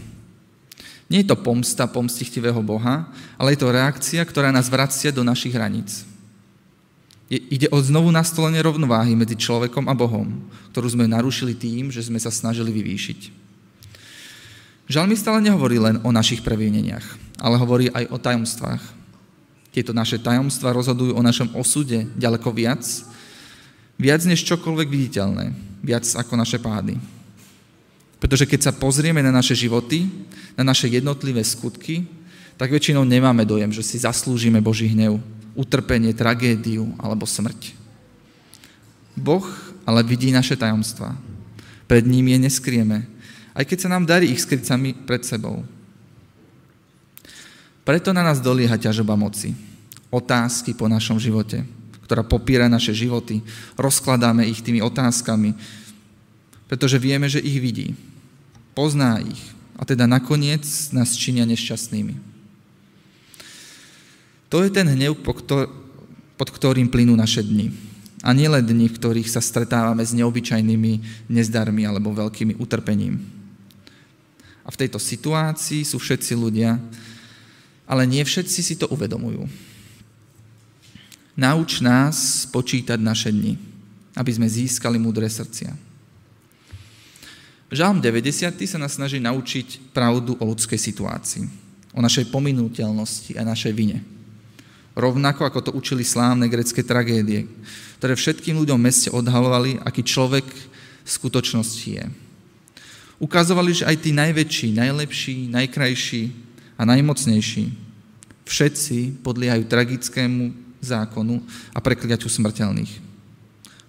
Nie 1.08 1.24
je 1.24 1.32
to 1.32 1.40
pomsta 1.40 1.88
pomstichtivého 1.88 2.60
Boha, 2.60 3.08
ale 3.40 3.56
je 3.56 3.64
to 3.64 3.72
reakcia, 3.72 4.20
ktorá 4.28 4.52
nás 4.52 4.68
vracia 4.68 5.14
do 5.14 5.24
našich 5.24 5.56
hraníc. 5.56 6.04
Ide 7.28 7.68
o 7.76 7.84
znovu 7.84 8.08
nastolenie 8.08 8.64
rovnováhy 8.64 9.12
medzi 9.12 9.36
človekom 9.36 9.92
a 9.92 9.94
Bohom, 9.94 10.48
ktorú 10.72 10.88
sme 10.88 11.12
narušili 11.12 11.52
tým, 11.52 11.92
že 11.92 12.00
sme 12.00 12.16
sa 12.24 12.32
snažili 12.32 12.72
vyvýšiť. 12.72 13.48
Žalmista 14.88 15.36
ale 15.36 15.44
nehovorí 15.52 15.76
len 15.76 16.00
o 16.08 16.16
našich 16.16 16.40
previneniach, 16.40 17.04
ale 17.44 17.60
hovorí 17.60 17.92
aj 17.92 18.08
o 18.08 18.16
tajomstvách. 18.16 18.80
Tieto 19.76 19.92
naše 19.92 20.16
tajomstvá 20.24 20.72
rozhodujú 20.72 21.20
o 21.20 21.26
našom 21.26 21.52
osude 21.60 22.08
ďaleko 22.16 22.48
viac, 22.56 22.88
viac 24.00 24.24
než 24.24 24.48
čokoľvek 24.48 24.88
viditeľné, 24.88 25.52
viac 25.84 26.08
ako 26.08 26.40
naše 26.40 26.64
pády. 26.64 26.96
Pretože 28.24 28.48
keď 28.48 28.72
sa 28.72 28.74
pozrieme 28.74 29.20
na 29.20 29.36
naše 29.36 29.54
životy, 29.54 30.08
na 30.56 30.64
naše 30.64 30.88
jednotlivé 30.88 31.44
skutky, 31.44 32.08
tak 32.56 32.72
väčšinou 32.72 33.04
nemáme 33.04 33.44
dojem, 33.44 33.70
že 33.76 33.84
si 33.84 34.00
zaslúžime 34.00 34.64
Boží 34.64 34.88
hnev, 34.90 35.20
utrpenie, 35.58 36.14
tragédiu 36.14 36.94
alebo 37.02 37.26
smrť. 37.26 37.74
Boh 39.18 39.44
ale 39.82 40.06
vidí 40.06 40.30
naše 40.30 40.54
tajomstvá. 40.54 41.18
Pred 41.90 42.06
ním 42.06 42.38
je 42.38 42.38
neskrieme, 42.46 43.10
aj 43.58 43.66
keď 43.66 43.78
sa 43.82 43.90
nám 43.90 44.06
darí 44.06 44.30
ich 44.30 44.46
skryť 44.46 44.62
sami 44.70 44.94
pred 44.94 45.26
sebou. 45.26 45.66
Preto 47.82 48.14
na 48.14 48.22
nás 48.22 48.38
dolieha 48.38 48.78
ťažoba 48.78 49.18
moci. 49.18 49.56
Otázky 50.14 50.76
po 50.76 50.86
našom 50.92 51.18
živote, 51.18 51.64
ktorá 52.04 52.22
popíra 52.22 52.68
naše 52.68 52.92
životy. 52.92 53.40
Rozkladáme 53.80 54.44
ich 54.46 54.60
tými 54.60 54.84
otázkami, 54.84 55.56
pretože 56.68 57.00
vieme, 57.00 57.32
že 57.32 57.40
ich 57.40 57.58
vidí. 57.64 57.96
Pozná 58.76 59.24
ich. 59.24 59.40
A 59.80 59.88
teda 59.88 60.04
nakoniec 60.04 60.68
nás 60.92 61.16
činia 61.16 61.48
nešťastnými. 61.48 62.37
To 64.48 64.64
je 64.64 64.72
ten 64.72 64.88
hnev, 64.88 65.20
pod 66.38 66.50
ktorým 66.50 66.88
plynú 66.88 67.20
naše 67.20 67.44
dni. 67.44 67.76
A 68.24 68.32
nielen 68.32 68.64
dni, 68.64 68.88
v 68.88 68.98
ktorých 68.98 69.30
sa 69.30 69.44
stretávame 69.44 70.02
s 70.02 70.16
neobyčajnými 70.16 71.28
nezdarmi 71.30 71.84
alebo 71.84 72.16
veľkými 72.16 72.58
utrpením. 72.58 73.20
A 74.64 74.72
v 74.72 74.80
tejto 74.80 75.00
situácii 75.00 75.84
sú 75.84 76.00
všetci 76.00 76.34
ľudia, 76.36 76.80
ale 77.88 78.04
nie 78.04 78.24
všetci 78.24 78.60
si 78.64 78.76
to 78.76 78.88
uvedomujú. 78.92 79.48
Nauč 81.38 81.80
nás 81.80 82.50
počítať 82.50 82.98
naše 82.98 83.30
dni, 83.30 83.56
aby 84.18 84.32
sme 84.34 84.50
získali 84.50 84.98
múdre 84.98 85.30
srdcia. 85.30 85.72
Žalm 87.68 88.00
90. 88.00 88.32
sa 88.64 88.80
nás 88.80 88.96
snaží 88.96 89.20
naučiť 89.20 89.92
pravdu 89.92 90.40
o 90.40 90.44
ľudskej 90.48 90.80
situácii, 90.80 91.44
o 91.94 92.00
našej 92.00 92.32
pominuteľnosti 92.32 93.36
a 93.38 93.44
našej 93.44 93.76
vine 93.76 94.17
rovnako 94.98 95.46
ako 95.46 95.60
to 95.70 95.72
učili 95.78 96.02
slávne 96.02 96.50
grecké 96.50 96.82
tragédie, 96.82 97.46
ktoré 98.02 98.18
všetkým 98.18 98.58
ľuďom 98.58 98.82
v 98.82 98.86
meste 98.90 99.14
odhalovali, 99.14 99.78
aký 99.86 100.02
človek 100.02 100.46
v 101.06 101.10
skutočnosti 101.10 101.90
je. 102.02 102.06
Ukazovali, 103.22 103.78
že 103.78 103.86
aj 103.86 103.98
tí 104.02 104.10
najväčší, 104.14 104.68
najlepší, 104.74 105.36
najkrajší 105.54 106.24
a 106.78 106.86
najmocnejší 106.86 107.66
všetci 108.46 109.22
podliehajú 109.22 109.64
tragickému 109.70 110.54
zákonu 110.82 111.42
a 111.74 111.80
prekliaťu 111.82 112.30
smrteľných. 112.30 112.94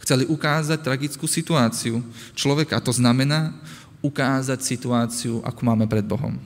Chceli 0.00 0.24
ukázať 0.24 0.80
tragickú 0.80 1.28
situáciu 1.28 2.00
človeka, 2.32 2.80
a 2.80 2.84
to 2.84 2.92
znamená 2.92 3.52
ukázať 4.00 4.64
situáciu, 4.64 5.44
ako 5.44 5.60
máme 5.60 5.84
pred 5.84 6.04
Bohom. 6.04 6.40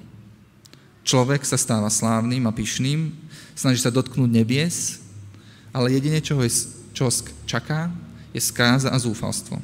Človek 1.02 1.46
sa 1.46 1.58
stáva 1.58 1.86
slávnym 1.90 2.42
a 2.46 2.52
pyšným, 2.54 3.21
snaží 3.54 3.80
sa 3.80 3.92
dotknúť 3.92 4.30
nebies, 4.30 5.02
ale 5.72 5.96
jedine, 5.96 6.20
čo 6.20 6.36
ho, 6.36 6.42
je, 6.44 6.52
čo 6.92 7.08
čaká, 7.48 7.88
je 8.32 8.40
skáza 8.40 8.92
a 8.92 8.96
zúfalstvo. 9.00 9.60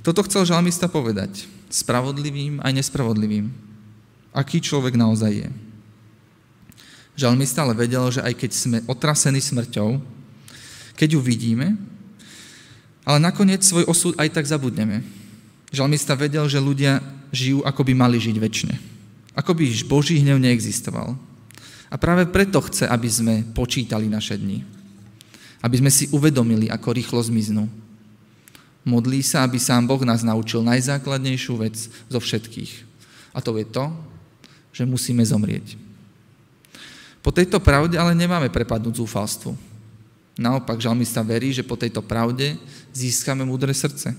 Toto 0.00 0.24
chcel 0.24 0.48
žalmista 0.48 0.88
povedať. 0.88 1.44
Spravodlivým 1.68 2.60
aj 2.64 2.72
nespravodlivým. 2.72 3.52
Aký 4.32 4.58
človek 4.58 4.96
naozaj 4.96 5.44
je. 5.44 5.48
Žalmista 7.20 7.68
ale 7.68 7.76
vedel, 7.76 8.08
že 8.08 8.24
aj 8.24 8.32
keď 8.32 8.50
sme 8.50 8.78
otrasení 8.88 9.44
smrťou, 9.44 10.00
keď 10.96 11.08
ju 11.16 11.20
vidíme, 11.20 11.76
ale 13.04 13.18
nakoniec 13.20 13.60
svoj 13.60 13.84
osud 13.88 14.12
aj 14.16 14.32
tak 14.32 14.48
zabudneme. 14.48 15.04
Žalmista 15.72 16.16
vedel, 16.16 16.48
že 16.48 16.60
ľudia 16.60 17.04
žijú, 17.32 17.60
ako 17.64 17.80
by 17.84 17.92
mali 17.92 18.16
žiť 18.16 18.36
väčšine. 18.36 18.74
Ako 19.36 19.54
by 19.54 19.64
Boží 19.86 20.18
hnev 20.18 20.40
neexistoval. 20.40 21.14
A 21.90 21.98
práve 21.98 22.24
preto 22.30 22.62
chce, 22.62 22.86
aby 22.86 23.10
sme 23.10 23.34
počítali 23.50 24.06
naše 24.06 24.38
dni. 24.38 24.62
Aby 25.58 25.82
sme 25.82 25.90
si 25.90 26.06
uvedomili, 26.14 26.70
ako 26.70 26.94
rýchlo 26.94 27.20
zmiznú. 27.20 27.66
Modlí 28.86 29.20
sa, 29.20 29.44
aby 29.44 29.60
sám 29.60 29.84
Boh 29.84 30.00
nás 30.06 30.24
naučil 30.24 30.64
najzákladnejšiu 30.64 31.54
vec 31.60 31.76
zo 32.08 32.18
všetkých. 32.22 32.72
A 33.34 33.42
to 33.42 33.58
je 33.58 33.66
to, 33.66 33.90
že 34.72 34.88
musíme 34.88 35.20
zomrieť. 35.20 35.76
Po 37.20 37.28
tejto 37.34 37.60
pravde 37.60 38.00
ale 38.00 38.16
nemáme 38.16 38.48
prepadnúť 38.48 39.04
zúfalstvu. 39.04 39.52
Naopak, 40.40 40.80
žalmista 40.80 41.20
verí, 41.20 41.52
že 41.52 41.66
po 41.66 41.76
tejto 41.76 42.00
pravde 42.00 42.56
získame 42.96 43.44
múdre 43.44 43.76
srdce. 43.76 44.16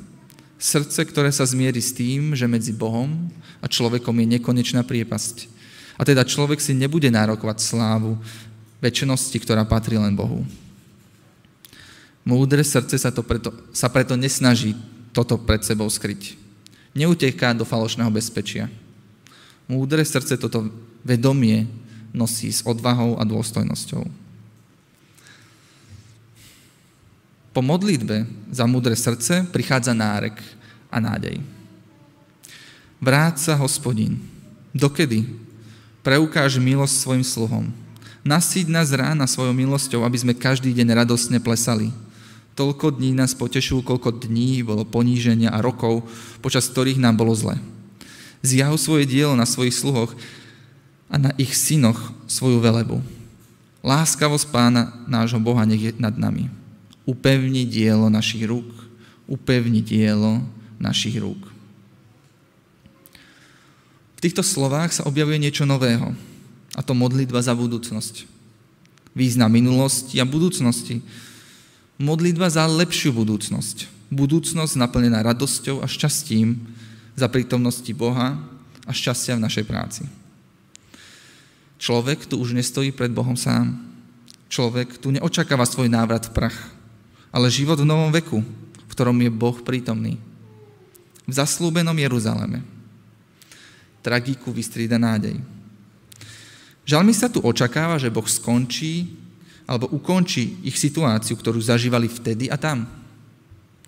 Srdce, 0.62 1.02
ktoré 1.10 1.34
sa 1.34 1.42
zmierí 1.42 1.82
s 1.82 1.90
tým, 1.90 2.38
že 2.38 2.46
medzi 2.46 2.70
Bohom 2.70 3.10
a 3.58 3.66
človekom 3.66 4.14
je 4.22 4.38
nekonečná 4.38 4.86
priepasť. 4.86 5.50
A 6.02 6.06
teda 6.06 6.26
človek 6.26 6.58
si 6.58 6.74
nebude 6.74 7.06
nárokovať 7.14 7.62
slávu 7.62 8.18
väčšnosti, 8.82 9.38
ktorá 9.38 9.62
patrí 9.62 10.02
len 10.02 10.18
Bohu. 10.18 10.42
Múdre 12.26 12.66
srdce 12.66 12.98
sa, 12.98 13.14
to 13.14 13.22
preto, 13.22 13.54
sa 13.70 13.86
preto 13.86 14.18
nesnaží 14.18 14.74
toto 15.14 15.38
pred 15.38 15.62
sebou 15.62 15.86
skryť. 15.86 16.34
Neuteká 16.98 17.54
do 17.54 17.62
falošného 17.62 18.10
bezpečia. 18.10 18.66
Múdre 19.70 20.02
srdce 20.02 20.42
toto 20.42 20.74
vedomie 21.06 21.70
nosí 22.10 22.50
s 22.50 22.66
odvahou 22.66 23.22
a 23.22 23.24
dôstojnosťou. 23.24 24.04
Po 27.52 27.62
modlitbe 27.62 28.26
za 28.50 28.66
múdre 28.66 28.98
srdce 28.98 29.46
prichádza 29.54 29.94
nárek 29.94 30.40
a 30.90 30.98
nádej. 30.98 31.38
Vráť 32.98 33.36
sa, 33.38 33.54
hospodín. 33.60 34.18
Dokedy? 34.74 35.51
Preukáž 36.02 36.58
milosť 36.58 36.96
svojim 36.98 37.26
sluhom. 37.26 37.66
Nasíď 38.22 38.70
nás 38.70 38.94
rána 38.94 39.26
svojou 39.26 39.54
milosťou, 39.54 40.06
aby 40.06 40.18
sme 40.18 40.34
každý 40.38 40.74
deň 40.74 40.94
radostne 40.94 41.42
plesali. 41.42 41.90
Toľko 42.54 42.98
dní 42.98 43.18
nás 43.18 43.34
potešujú, 43.34 43.82
koľko 43.82 44.22
dní 44.26 44.62
bolo 44.62 44.86
poníženia 44.86 45.50
a 45.50 45.64
rokov, 45.64 46.06
počas 46.42 46.70
ktorých 46.70 47.02
nám 47.02 47.18
bolo 47.18 47.34
zle. 47.34 47.58
Zjav 48.46 48.74
svoje 48.78 49.06
dielo 49.10 49.34
na 49.38 49.46
svojich 49.46 49.74
sluhoch 49.74 50.14
a 51.10 51.16
na 51.18 51.32
ich 51.38 51.54
synoch 51.54 52.14
svoju 52.30 52.62
velebu. 52.62 53.02
Láskavosť 53.82 54.50
pána 54.54 54.94
nášho 55.10 55.42
Boha 55.42 55.66
nech 55.66 55.82
je 55.82 55.92
nad 55.98 56.14
nami 56.14 56.62
upevni 57.12 57.68
dielo 57.68 58.08
našich 58.08 58.48
rúk, 58.48 58.72
upevni 59.28 59.84
dielo 59.84 60.40
našich 60.80 61.20
rúk. 61.20 61.51
Týchto 64.22 64.46
slovách 64.46 64.94
sa 64.94 65.08
objavuje 65.10 65.42
niečo 65.42 65.66
nového, 65.66 66.14
a 66.78 66.86
to 66.86 66.94
modlitba 66.94 67.42
za 67.42 67.58
budúcnosť. 67.58 68.30
Význam 69.18 69.50
minulosti 69.52 70.22
a 70.22 70.30
budúcnosti. 70.30 71.02
Modlitba 71.98 72.48
za 72.48 72.64
lepšiu 72.70 73.12
budúcnosť. 73.18 73.90
Budúcnosť 74.14 74.78
naplnená 74.78 75.26
radosťou 75.26 75.82
a 75.82 75.90
šťastím 75.90 76.56
za 77.18 77.28
prítomnosti 77.28 77.92
Boha 77.98 78.40
a 78.86 78.92
šťastia 78.94 79.36
v 79.36 79.44
našej 79.44 79.66
práci. 79.68 80.04
Človek 81.82 82.30
tu 82.30 82.38
už 82.38 82.54
nestojí 82.54 82.94
pred 82.94 83.10
Bohom 83.10 83.34
sám. 83.34 83.74
Človek 84.54 85.02
tu 85.02 85.10
neočakáva 85.10 85.66
svoj 85.66 85.90
návrat 85.90 86.30
v 86.30 86.36
prach, 86.38 86.58
ale 87.34 87.50
život 87.50 87.82
v 87.82 87.90
novom 87.90 88.14
veku, 88.14 88.46
v 88.86 88.92
ktorom 88.94 89.18
je 89.18 89.32
Boh 89.34 89.58
prítomný. 89.66 90.22
V 91.26 91.34
zaslúbenom 91.34 91.98
Jeruzaleme. 91.98 92.81
Tragiku 94.02 94.50
vystrída 94.50 94.98
nádej. 94.98 95.38
Žalmi 96.86 97.14
sa 97.14 97.30
tu 97.30 97.40
očakáva, 97.46 98.02
že 98.02 98.10
Boh 98.10 98.26
skončí 98.26 99.14
alebo 99.70 99.88
ukončí 99.94 100.60
ich 100.66 100.76
situáciu, 100.76 101.38
ktorú 101.38 101.62
zažívali 101.62 102.10
vtedy 102.10 102.50
a 102.50 102.58
tam. 102.58 102.90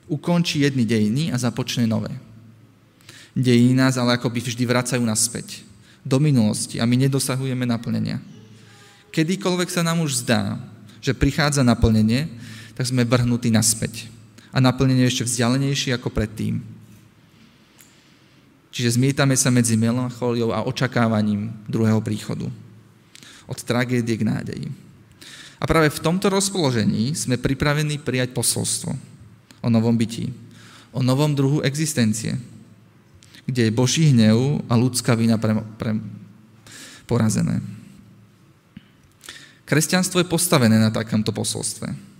Ukončí 0.06 0.62
jedny 0.62 0.86
dejiny 0.86 1.34
a 1.34 1.38
započne 1.42 1.90
nové. 1.90 2.14
Dejiny 3.34 3.74
nás 3.74 3.98
ale 3.98 4.16
akoby 4.16 4.40
vždy 4.46 4.64
vracajú 4.64 5.02
naspäť, 5.02 5.66
do 6.06 6.22
minulosti 6.22 6.78
a 6.78 6.86
my 6.86 6.96
nedosahujeme 7.10 7.66
naplnenia. 7.66 8.22
Kedykoľvek 9.10 9.70
sa 9.74 9.82
nám 9.82 10.06
už 10.06 10.22
zdá, 10.22 10.62
že 11.02 11.18
prichádza 11.18 11.66
naplnenie, 11.66 12.30
tak 12.78 12.86
sme 12.88 13.08
vrhnutí 13.08 13.50
naspäť. 13.50 14.08
A 14.54 14.62
naplnenie 14.62 15.10
je 15.10 15.12
ešte 15.18 15.28
vzdialenejšie 15.28 15.98
ako 15.98 16.14
predtým. 16.14 16.62
Čiže 18.74 18.98
zmietame 18.98 19.38
sa 19.38 19.54
medzi 19.54 19.78
melanchóliou 19.78 20.50
a 20.50 20.66
očakávaním 20.66 21.54
druhého 21.70 22.02
príchodu. 22.02 22.50
Od 23.46 23.60
tragédie 23.62 24.18
k 24.18 24.26
nádeji. 24.26 24.68
A 25.62 25.70
práve 25.70 25.94
v 25.94 26.02
tomto 26.02 26.28
rozpoložení 26.34 27.14
sme 27.14 27.38
pripravení 27.38 28.02
prijať 28.02 28.34
posolstvo 28.34 28.92
o 29.62 29.68
novom 29.70 29.94
bytí, 29.94 30.34
o 30.90 31.06
novom 31.06 31.38
druhu 31.38 31.62
existencie, 31.62 32.36
kde 33.46 33.70
je 33.70 33.78
Boží 33.78 34.10
hnev 34.10 34.66
a 34.66 34.74
ľudská 34.74 35.14
vina 35.14 35.38
pre, 35.38 35.54
pre, 35.78 35.94
porazené. 37.06 37.62
Kresťanstvo 39.70 40.20
je 40.20 40.28
postavené 40.28 40.76
na 40.82 40.92
takomto 40.92 41.32
posolstve. 41.32 42.13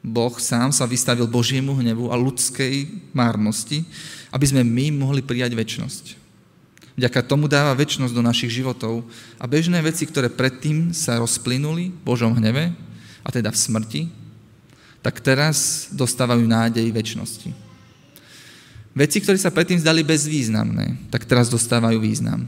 Boh 0.00 0.32
sám 0.40 0.72
sa 0.72 0.88
vystavil 0.88 1.28
Božiemu 1.28 1.76
hnevu 1.76 2.08
a 2.08 2.16
ľudskej 2.16 2.88
márnosti, 3.12 3.84
aby 4.32 4.44
sme 4.48 4.64
my 4.64 4.96
mohli 4.96 5.20
prijať 5.20 5.52
väčnosť. 5.52 6.04
Vďaka 6.96 7.20
tomu 7.24 7.48
dáva 7.48 7.72
väčnosť 7.76 8.12
do 8.12 8.24
našich 8.24 8.60
životov 8.60 9.04
a 9.40 9.44
bežné 9.44 9.80
veci, 9.80 10.04
ktoré 10.04 10.28
predtým 10.32 10.92
sa 10.92 11.20
rozplynuli 11.20 11.92
v 11.92 12.00
Božom 12.04 12.32
hneve, 12.36 12.72
a 13.24 13.28
teda 13.28 13.52
v 13.52 13.60
smrti, 13.60 14.02
tak 15.00 15.20
teraz 15.20 15.88
dostávajú 15.92 16.44
nádej 16.44 16.88
väčšnosti. 16.92 17.52
Veci, 18.90 19.22
ktoré 19.22 19.38
sa 19.38 19.54
predtým 19.54 19.80
zdali 19.80 20.04
bezvýznamné, 20.04 21.08
tak 21.08 21.24
teraz 21.24 21.48
dostávajú 21.48 22.02
význam. 22.02 22.44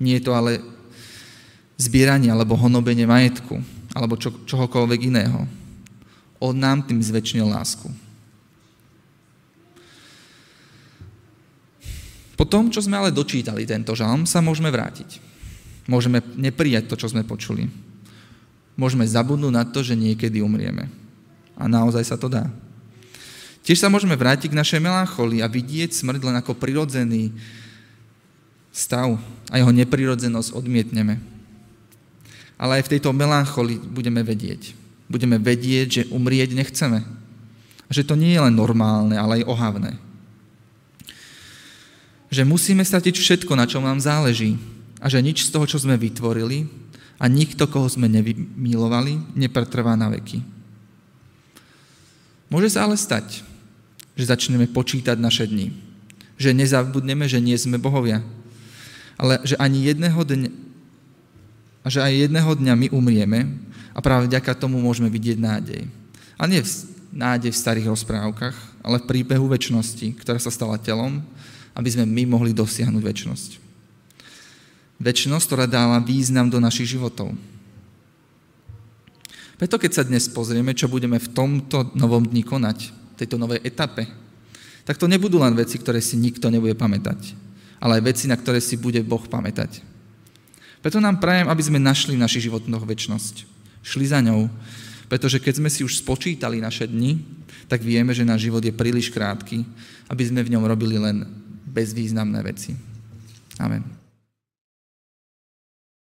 Nie 0.00 0.16
je 0.20 0.24
to 0.24 0.32
ale 0.32 0.62
zbieranie 1.76 2.30
alebo 2.30 2.56
honobenie 2.56 3.04
majetku 3.04 3.58
alebo 3.92 4.16
čo, 4.16 4.32
čohokoľvek 4.48 5.00
iného. 5.12 5.44
On 6.42 6.50
nám 6.50 6.82
tým 6.82 6.98
zväčšnil 6.98 7.46
lásku. 7.46 7.86
Po 12.34 12.42
tom, 12.42 12.66
čo 12.74 12.82
sme 12.82 12.98
ale 12.98 13.14
dočítali 13.14 13.62
tento 13.62 13.94
žalm, 13.94 14.26
sa 14.26 14.42
môžeme 14.42 14.66
vrátiť. 14.66 15.22
Môžeme 15.86 16.18
neprijať 16.34 16.90
to, 16.90 16.98
čo 16.98 17.14
sme 17.14 17.22
počuli. 17.22 17.70
Môžeme 18.74 19.06
zabudnúť 19.06 19.54
na 19.54 19.62
to, 19.62 19.86
že 19.86 19.94
niekedy 19.94 20.42
umrieme. 20.42 20.90
A 21.54 21.70
naozaj 21.70 22.02
sa 22.02 22.18
to 22.18 22.26
dá. 22.26 22.50
Tiež 23.62 23.78
sa 23.78 23.86
môžeme 23.86 24.18
vrátiť 24.18 24.50
k 24.50 24.58
našej 24.58 24.82
melancholii 24.82 25.38
a 25.38 25.46
vidieť 25.46 25.94
smrť 25.94 26.26
len 26.26 26.34
ako 26.42 26.58
prirodzený 26.58 27.30
stav 28.74 29.14
a 29.46 29.54
jeho 29.62 29.70
neprirodzenosť 29.70 30.58
odmietneme. 30.58 31.22
Ale 32.58 32.82
aj 32.82 32.90
v 32.90 32.92
tejto 32.98 33.14
melancholii 33.14 33.78
budeme 33.78 34.26
vedieť. 34.26 34.81
Budeme 35.12 35.36
vedieť, 35.36 35.88
že 35.92 36.08
umrieť 36.08 36.56
nechceme. 36.56 37.04
Že 37.92 38.08
to 38.08 38.14
nie 38.16 38.32
je 38.32 38.40
len 38.40 38.56
normálne, 38.56 39.12
ale 39.20 39.44
aj 39.44 39.48
ohavné 39.52 39.92
že 42.32 42.48
musíme 42.48 42.80
stratiť 42.80 43.12
všetko, 43.12 43.52
na 43.52 43.68
čom 43.68 43.84
nám 43.84 44.00
záleží 44.00 44.56
a 45.04 45.12
že 45.12 45.20
nič 45.20 45.44
z 45.44 45.52
toho, 45.52 45.68
čo 45.68 45.76
sme 45.76 46.00
vytvorili 46.00 46.64
a 47.20 47.28
nikto, 47.28 47.68
koho 47.68 47.84
sme 47.84 48.08
nevymilovali, 48.08 49.36
nepretrvá 49.36 49.92
na 50.00 50.08
veky. 50.08 50.40
Môže 52.48 52.72
sa 52.72 52.88
ale 52.88 52.96
stať, 52.96 53.44
že 54.16 54.24
začneme 54.24 54.64
počítať 54.64 55.20
naše 55.20 55.44
dni. 55.44 55.76
Že 56.40 56.56
nezabudneme, 56.56 57.28
že 57.28 57.36
nie 57.44 57.54
sme 57.60 57.76
bohovia. 57.76 58.24
Ale 59.20 59.44
že 59.44 59.60
ani 59.60 59.84
jedného 59.84 60.16
dňa, 60.24 60.50
že 61.84 62.00
aj 62.00 62.12
jedného 62.16 62.50
dňa 62.56 62.74
my 62.80 62.86
umrieme 62.96 63.38
a 63.92 63.98
práve 64.00 64.28
vďaka 64.28 64.56
tomu 64.56 64.80
môžeme 64.80 65.12
vidieť 65.12 65.38
nádej. 65.38 65.86
A 66.40 66.48
nie 66.48 66.64
v 66.64 66.68
nádej 67.12 67.52
v 67.52 67.60
starých 67.60 67.92
rozprávkach, 67.92 68.56
ale 68.82 68.96
v 68.98 69.08
príbehu 69.08 69.46
väčšnosti, 69.46 70.16
ktorá 70.24 70.40
sa 70.40 70.50
stala 70.50 70.80
telom 70.80 71.20
aby 71.72 71.88
sme 71.88 72.04
my 72.04 72.36
mohli 72.36 72.52
dosiahnuť 72.52 73.02
väčšnosť. 73.02 73.50
Väčšnosť, 75.02 75.44
ktorá 75.48 75.64
dáva 75.66 75.98
význam 75.98 76.46
do 76.52 76.60
našich 76.60 76.94
životov. 76.94 77.32
Preto 79.56 79.78
keď 79.78 79.90
sa 79.94 80.06
dnes 80.06 80.26
pozrieme, 80.30 80.74
čo 80.74 80.90
budeme 80.90 81.18
v 81.18 81.32
tomto 81.32 81.94
novom 81.94 82.22
dni 82.26 82.42
konať, 82.42 82.78
v 82.90 83.18
tejto 83.18 83.38
novej 83.38 83.62
etape, 83.62 84.10
tak 84.82 84.98
to 84.98 85.06
nebudú 85.06 85.38
len 85.38 85.54
veci, 85.54 85.78
ktoré 85.78 86.02
si 86.02 86.18
nikto 86.18 86.50
nebude 86.50 86.74
pamätať, 86.74 87.38
ale 87.78 88.02
aj 88.02 88.06
veci, 88.10 88.24
na 88.26 88.34
ktoré 88.34 88.58
si 88.58 88.74
bude 88.74 88.98
Boh 89.06 89.22
pamätať. 89.22 89.78
Preto 90.82 90.98
nám 90.98 91.22
prajem, 91.22 91.46
aby 91.46 91.62
sme 91.62 91.78
našli 91.78 92.18
v 92.18 92.22
našich 92.26 92.50
životoch 92.50 92.82
väčšnosť. 92.82 93.46
Šli 93.82 94.06
za 94.06 94.22
ňou, 94.22 94.46
pretože 95.10 95.42
keď 95.42 95.60
sme 95.60 95.68
si 95.68 95.84
už 95.84 96.00
spočítali 96.00 96.62
naše 96.62 96.88
dni, 96.88 97.20
tak 97.68 97.84
vieme, 97.84 98.16
že 98.16 98.26
náš 98.26 98.48
život 98.48 98.64
je 98.64 98.72
príliš 98.72 99.12
krátky, 99.12 99.66
aby 100.08 100.22
sme 100.24 100.40
v 100.40 100.56
ňom 100.56 100.64
robili 100.64 100.96
len 100.96 101.26
bezvýznamné 101.68 102.40
veci. 102.44 102.72
Amen. 103.60 104.01